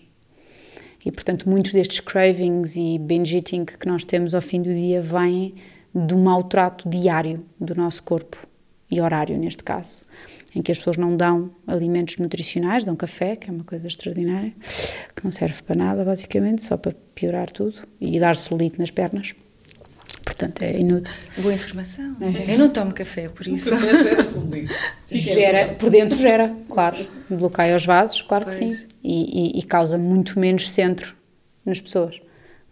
E, 1.06 1.12
portanto, 1.12 1.48
muitos 1.48 1.72
destes 1.72 2.00
cravings 2.00 2.76
e 2.76 2.98
binge 2.98 3.38
eating 3.38 3.64
que 3.64 3.88
nós 3.88 4.04
temos 4.04 4.34
ao 4.34 4.42
fim 4.42 4.62
do 4.62 4.74
dia 4.74 5.00
vêm 5.00 5.54
do 5.94 6.18
mau 6.18 6.44
trato 6.44 6.90
diário 6.90 7.46
do 7.60 7.76
nosso 7.76 8.02
corpo 8.04 8.48
e 8.90 9.00
horário, 9.00 9.38
neste 9.38 9.64
caso, 9.64 10.00
em 10.56 10.62
que 10.62 10.72
as 10.72 10.78
pessoas 10.78 10.98
não 10.98 11.16
dão 11.16 11.52
alimentos 11.68 12.18
nutricionais, 12.18 12.86
dão 12.86 12.96
café, 12.96 13.36
que 13.36 13.50
é 13.50 13.54
uma 13.54 13.64
coisa 13.64 13.88
extraordinária, 13.88 14.54
que 15.16 15.24
não 15.24 15.32
serve 15.32 15.62
para 15.64 15.76
nada, 15.76 16.04
basicamente, 16.04 16.64
só 16.64 16.76
para 16.76 16.96
piorar 17.14 17.52
tudo 17.52 17.88
e 18.02 18.20
dar 18.20 18.36
solito 18.36 18.80
nas 18.80 18.92
pernas. 18.92 19.36
Portanto, 20.26 20.64
é 20.64 20.80
inútil. 20.80 21.14
Boa 21.38 21.54
informação. 21.54 22.18
É. 22.20 22.56
Eu 22.56 22.58
não 22.58 22.70
tomo 22.70 22.92
café, 22.92 23.30
por 23.30 23.46
isso. 23.48 23.70
O 23.70 23.72
café 23.72 23.94
gera. 25.12 25.34
Gera, 25.34 25.74
por 25.76 25.92
dentro 25.92 26.18
gera, 26.18 26.52
claro. 26.68 26.98
Bloqueia 27.30 27.76
os 27.76 27.86
vasos, 27.86 28.24
claro 28.24 28.46
pois. 28.46 28.58
que 28.58 28.72
sim. 28.72 28.88
E, 29.04 29.58
e, 29.58 29.60
e, 29.60 29.64
causa 29.64 30.00
muito 30.00 30.40
menos 30.40 30.72
centro 30.72 31.16
nas 31.64 31.80
pessoas. 31.80 32.20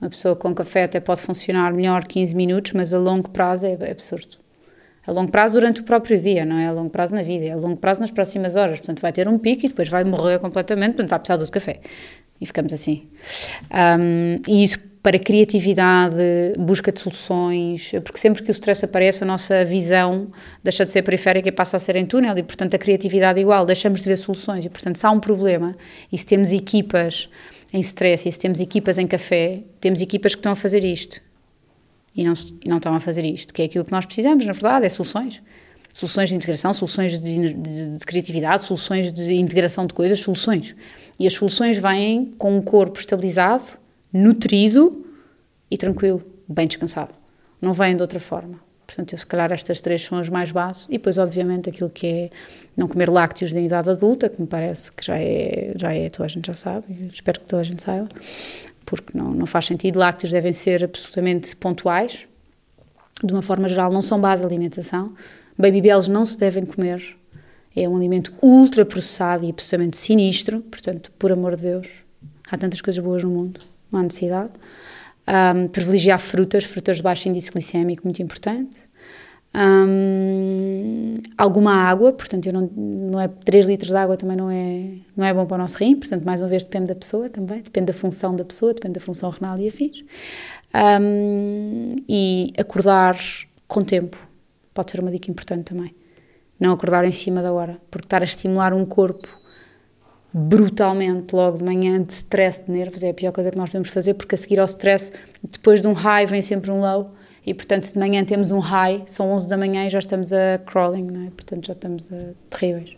Uma 0.01 0.09
pessoa 0.09 0.35
com 0.35 0.53
café 0.53 0.85
até 0.85 0.99
pode 0.99 1.21
funcionar 1.21 1.71
melhor 1.71 2.05
15 2.05 2.35
minutos, 2.35 2.71
mas 2.73 2.91
a 2.91 2.97
longo 2.97 3.29
prazo 3.29 3.67
é, 3.67 3.77
é 3.79 3.91
absurdo. 3.91 4.37
A 5.05 5.11
longo 5.11 5.31
prazo 5.31 5.59
durante 5.59 5.81
o 5.81 5.83
próprio 5.83 6.19
dia, 6.19 6.43
não 6.45 6.57
é 6.57 6.67
a 6.67 6.71
longo 6.71 6.89
prazo 6.89 7.13
na 7.13 7.21
vida, 7.21 7.45
é 7.45 7.51
a 7.51 7.57
longo 7.57 7.77
prazo 7.77 8.01
nas 8.01 8.09
próximas 8.09 8.55
horas. 8.55 8.79
Portanto, 8.79 8.99
vai 8.99 9.13
ter 9.13 9.27
um 9.27 9.37
pico 9.37 9.65
e 9.65 9.69
depois 9.69 9.87
vai 9.87 10.03
morrer 10.03 10.39
completamente, 10.39 10.95
portanto, 10.95 11.09
vai 11.09 11.19
precisar 11.19 11.37
do 11.37 11.51
café. 11.51 11.81
E 12.41 12.45
ficamos 12.45 12.73
assim. 12.73 13.07
Um, 13.71 14.41
e 14.47 14.63
isso 14.63 14.79
para 15.03 15.19
criatividade, 15.19 16.15
busca 16.57 16.89
de 16.89 17.01
soluções, 17.01 17.91
porque 18.05 18.17
sempre 18.17 18.41
que 18.41 18.49
o 18.49 18.53
stress 18.53 18.85
aparece, 18.85 19.21
a 19.21 19.27
nossa 19.27 19.65
visão 19.65 20.31
deixa 20.63 20.85
de 20.85 20.91
ser 20.91 21.01
periférica 21.01 21.49
e 21.49 21.51
passa 21.51 21.75
a 21.75 21.79
ser 21.79 21.97
em 21.97 22.05
túnel, 22.05 22.37
e 22.37 22.41
portanto 22.41 22.73
a 22.73 22.79
criatividade 22.79 23.37
é 23.37 23.41
igual, 23.41 23.65
deixamos 23.65 24.01
de 24.01 24.07
ver 24.07 24.15
soluções. 24.15 24.63
E 24.63 24.69
portanto, 24.69 24.95
se 24.95 25.05
há 25.05 25.11
um 25.11 25.19
problema, 25.19 25.75
e 26.09 26.17
se 26.17 26.25
temos 26.25 26.53
equipas 26.53 27.27
em 27.73 27.81
stress, 27.81 28.29
e 28.29 28.31
se 28.31 28.39
temos 28.39 28.61
equipas 28.61 28.97
em 28.97 29.05
café, 29.05 29.63
temos 29.81 30.01
equipas 30.01 30.33
que 30.35 30.39
estão 30.39 30.53
a 30.53 30.55
fazer 30.55 30.85
isto 30.85 31.21
e 32.15 32.23
não, 32.23 32.33
e 32.63 32.69
não 32.69 32.77
estão 32.77 32.95
a 32.95 32.99
fazer 32.99 33.25
isto, 33.25 33.53
que 33.53 33.61
é 33.61 33.65
aquilo 33.65 33.83
que 33.83 33.91
nós 33.91 34.05
precisamos, 34.05 34.45
na 34.45 34.53
verdade, 34.53 34.85
é 34.85 34.89
soluções. 34.89 35.41
Soluções 35.93 36.29
de 36.29 36.35
integração, 36.35 36.73
soluções 36.73 37.19
de, 37.19 37.53
de, 37.53 37.87
de 37.97 38.05
criatividade, 38.05 38.63
soluções 38.63 39.11
de 39.11 39.33
integração 39.33 39.85
de 39.85 39.93
coisas, 39.93 40.19
soluções. 40.19 40.75
E 41.19 41.27
as 41.27 41.33
soluções 41.33 41.77
vêm 41.77 42.31
com 42.37 42.57
um 42.57 42.61
corpo 42.61 42.99
estabilizado 42.99 43.82
nutrido 44.13 45.03
e 45.71 45.77
tranquilo, 45.77 46.21
bem 46.47 46.67
descansado. 46.67 47.13
Não 47.59 47.73
vêm 47.73 47.95
de 47.95 48.03
outra 48.03 48.19
forma. 48.19 48.59
Portanto, 48.85 49.13
eu, 49.13 49.17
se 49.17 49.25
calhar 49.25 49.51
estas 49.51 49.81
três 49.81 50.03
são 50.03 50.19
as 50.19 50.29
mais 50.29 50.51
bases 50.51 50.85
e 50.87 50.93
depois, 50.93 51.17
obviamente, 51.17 51.69
aquilo 51.69 51.89
que 51.89 52.05
é 52.05 52.29
não 52.77 52.87
comer 52.87 53.09
lácteos 53.09 53.51
de 53.51 53.59
idade 53.59 53.89
adulta, 53.89 54.29
que 54.29 54.39
me 54.39 54.45
parece 54.45 54.91
que 54.91 55.03
já 55.03 55.17
é, 55.17 55.73
já 55.75 55.93
é 55.93 56.09
toda 56.09 56.25
a 56.25 56.27
gente 56.27 56.45
já 56.45 56.53
sabe, 56.53 57.09
espero 57.11 57.39
que 57.39 57.47
toda 57.47 57.61
a 57.61 57.63
gente 57.63 57.81
saiba, 57.81 58.07
porque 58.85 59.17
não, 59.17 59.33
não 59.33 59.45
faz 59.47 59.65
sentido. 59.65 59.97
Lácteos 59.97 60.31
devem 60.31 60.53
ser 60.53 60.83
absolutamente 60.83 61.55
pontuais, 61.55 62.27
de 63.23 63.33
uma 63.33 63.41
forma 63.41 63.67
geral, 63.67 63.91
não 63.91 64.01
são 64.01 64.19
base 64.19 64.41
de 64.41 64.47
alimentação. 64.47 65.13
Baby 65.57 65.81
bells 65.81 66.09
não 66.09 66.25
se 66.25 66.37
devem 66.37 66.65
comer, 66.65 67.17
é 67.75 67.87
um 67.87 67.95
alimento 67.95 68.33
ultra 68.41 68.85
processado 68.85 69.45
e 69.45 69.49
absolutamente 69.49 69.97
sinistro, 69.97 70.59
portanto, 70.61 71.11
por 71.17 71.31
amor 71.31 71.55
de 71.55 71.63
Deus, 71.63 71.87
há 72.51 72.57
tantas 72.57 72.81
coisas 72.81 73.03
boas 73.03 73.23
no 73.23 73.31
mundo 73.31 73.72
há 73.99 74.03
necessidade. 74.03 74.51
Um, 75.27 75.67
privilegiar 75.67 76.19
frutas, 76.19 76.65
frutas 76.65 76.97
de 76.97 77.03
baixo 77.03 77.29
índice 77.29 77.49
glicémico, 77.49 78.03
muito 78.03 78.21
importante. 78.21 78.81
Um, 79.55 81.13
alguma 81.37 81.73
água, 81.73 82.11
portanto, 82.11 82.47
eu 82.47 82.53
não, 82.53 82.61
não 82.75 83.21
é 83.21 83.27
3 83.27 83.67
litros 83.67 83.89
de 83.89 83.95
água 83.95 84.17
também 84.17 84.35
não 84.35 84.49
é, 84.49 84.95
não 85.15 85.23
é 85.23 85.31
bom 85.31 85.45
para 85.45 85.55
o 85.55 85.57
nosso 85.59 85.77
rim, 85.77 85.95
portanto, 85.95 86.23
mais 86.23 86.41
uma 86.41 86.47
vez 86.47 86.63
depende 86.63 86.87
da 86.87 86.95
pessoa 86.95 87.29
também, 87.29 87.61
depende 87.61 87.87
da 87.87 87.93
função 87.93 88.35
da 88.35 88.43
pessoa, 88.43 88.73
depende 88.73 88.95
da 88.95 88.99
função 88.99 89.29
renal 89.29 89.57
e 89.59 89.67
afins. 89.67 90.03
Um, 90.73 91.89
e 92.09 92.51
acordar 92.57 93.15
com 93.67 93.81
tempo 93.81 94.17
pode 94.73 94.89
ser 94.89 94.99
uma 95.01 95.11
dica 95.11 95.29
importante 95.29 95.65
também. 95.65 95.93
Não 96.59 96.71
acordar 96.71 97.05
em 97.05 97.11
cima 97.11 97.43
da 97.43 97.53
hora, 97.53 97.77
porque 97.91 98.07
estar 98.07 98.21
a 98.21 98.25
estimular 98.25 98.73
um 98.73 98.85
corpo 98.85 99.27
brutalmente 100.33 101.35
logo 101.35 101.59
de 101.59 101.63
manhã 101.63 102.01
de 102.01 102.13
stress 102.13 102.63
de 102.65 102.71
nervos, 102.71 103.03
é 103.03 103.09
a 103.11 103.13
pior 103.13 103.31
coisa 103.31 103.51
que 103.51 103.57
nós 103.57 103.69
podemos 103.69 103.89
fazer, 103.89 104.15
porque 104.15 104.33
a 104.33 104.37
seguir 104.37 104.59
ao 104.59 104.65
stress, 104.65 105.11
depois 105.43 105.81
de 105.81 105.87
um 105.87 105.93
high 105.93 106.25
vem 106.25 106.41
sempre 106.41 106.71
um 106.71 106.79
low, 106.79 107.13
e 107.45 107.53
portanto 107.53 107.83
se 107.83 107.93
de 107.93 107.99
manhã 107.99 108.23
temos 108.25 108.51
um 108.51 108.59
high, 108.59 109.03
são 109.05 109.31
11 109.31 109.47
da 109.47 109.57
manhã 109.57 109.85
e 109.85 109.89
já 109.89 109.99
estamos 109.99 110.33
a 110.33 110.57
crawling, 110.65 111.03
não 111.03 111.27
é? 111.27 111.29
portanto 111.29 111.67
já 111.67 111.73
estamos 111.73 112.11
a 112.11 112.31
terríveis. 112.49 112.95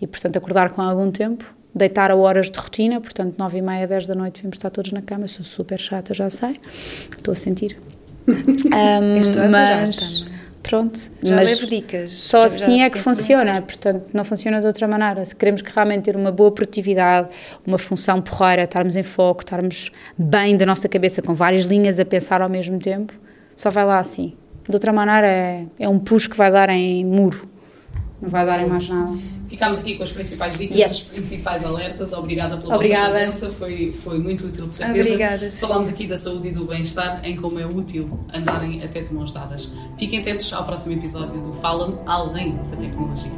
E 0.00 0.06
portanto 0.06 0.36
acordar 0.36 0.70
com 0.70 0.80
algum 0.80 1.10
tempo, 1.10 1.52
deitar 1.74 2.10
a 2.10 2.16
horas 2.16 2.50
de 2.50 2.58
rotina, 2.58 3.00
portanto 3.00 3.34
9 3.38 3.58
e 3.58 3.62
meia, 3.62 3.86
10 3.86 4.06
da 4.06 4.14
noite 4.14 4.36
devemos 4.36 4.56
estar 4.56 4.70
todos 4.70 4.92
na 4.92 5.02
cama, 5.02 5.26
sou 5.26 5.44
super 5.44 5.78
chata, 5.78 6.14
já 6.14 6.30
sei, 6.30 6.60
estou 7.16 7.32
a 7.32 7.34
sentir. 7.34 7.76
um, 8.28 9.16
estou 9.20 9.42
a 9.42 9.48
mas, 9.48 10.26
pronto. 10.68 11.00
Já 11.22 11.36
mas 11.36 11.48
levo 11.48 11.70
dicas. 11.70 12.12
Só 12.12 12.44
assim 12.44 12.82
é 12.82 12.90
que 12.90 12.98
funciona, 12.98 13.62
portanto, 13.62 14.04
não 14.12 14.22
funciona 14.22 14.60
de 14.60 14.66
outra 14.66 14.86
maneira. 14.86 15.24
Se 15.24 15.34
queremos 15.34 15.62
que 15.62 15.72
realmente 15.72 16.04
ter 16.04 16.14
uma 16.14 16.30
boa 16.30 16.52
produtividade, 16.52 17.28
uma 17.66 17.78
função 17.78 18.20
porreira, 18.20 18.64
estarmos 18.64 18.94
em 18.94 19.02
foco, 19.02 19.40
estarmos 19.40 19.90
bem 20.16 20.56
da 20.58 20.66
nossa 20.66 20.86
cabeça, 20.86 21.22
com 21.22 21.34
várias 21.34 21.64
linhas 21.64 21.98
a 21.98 22.04
pensar 22.04 22.42
ao 22.42 22.50
mesmo 22.50 22.78
tempo, 22.78 23.14
só 23.56 23.70
vai 23.70 23.86
lá 23.86 23.98
assim. 23.98 24.34
De 24.68 24.76
outra 24.76 24.92
maneira, 24.92 25.26
é, 25.26 25.64
é 25.80 25.88
um 25.88 25.98
push 25.98 26.26
que 26.26 26.36
vai 26.36 26.52
dar 26.52 26.68
em 26.68 27.02
muro, 27.02 27.48
não 28.20 28.28
vai 28.28 28.44
dar 28.44 28.60
em 28.60 28.66
mais 28.68 28.88
nada. 28.88 29.12
Ficámos 29.48 29.78
aqui 29.78 29.96
com 29.96 30.02
as 30.02 30.12
principais 30.12 30.58
dicas, 30.58 30.76
Yes. 30.76 30.92
os 30.92 31.12
principais 31.14 31.64
alertas. 31.64 32.12
Obrigada 32.12 32.56
pela 32.58 32.74
Obrigada. 32.74 33.06
vossa 33.06 33.18
presença, 33.18 33.50
foi, 33.52 33.92
foi 33.92 34.18
muito 34.18 34.46
útil, 34.46 34.66
de 34.68 34.74
certeza. 34.76 35.08
Obrigada, 35.08 35.50
sim. 35.50 35.56
Falámos 35.58 35.88
aqui 35.88 36.06
da 36.06 36.16
saúde 36.16 36.48
e 36.48 36.50
do 36.52 36.64
bem-estar, 36.66 37.20
em 37.24 37.36
como 37.36 37.58
é 37.58 37.64
útil 37.66 38.18
andarem 38.34 38.82
até 38.82 39.00
de 39.02 39.14
mãos 39.14 39.32
dadas. 39.32 39.74
Fiquem 39.98 40.20
atentos 40.20 40.52
ao 40.52 40.64
próximo 40.64 40.94
episódio 40.96 41.40
do 41.40 41.52
Fala-me 41.54 41.96
Além 42.06 42.56
da 42.70 42.76
Tecnologia. 42.76 43.32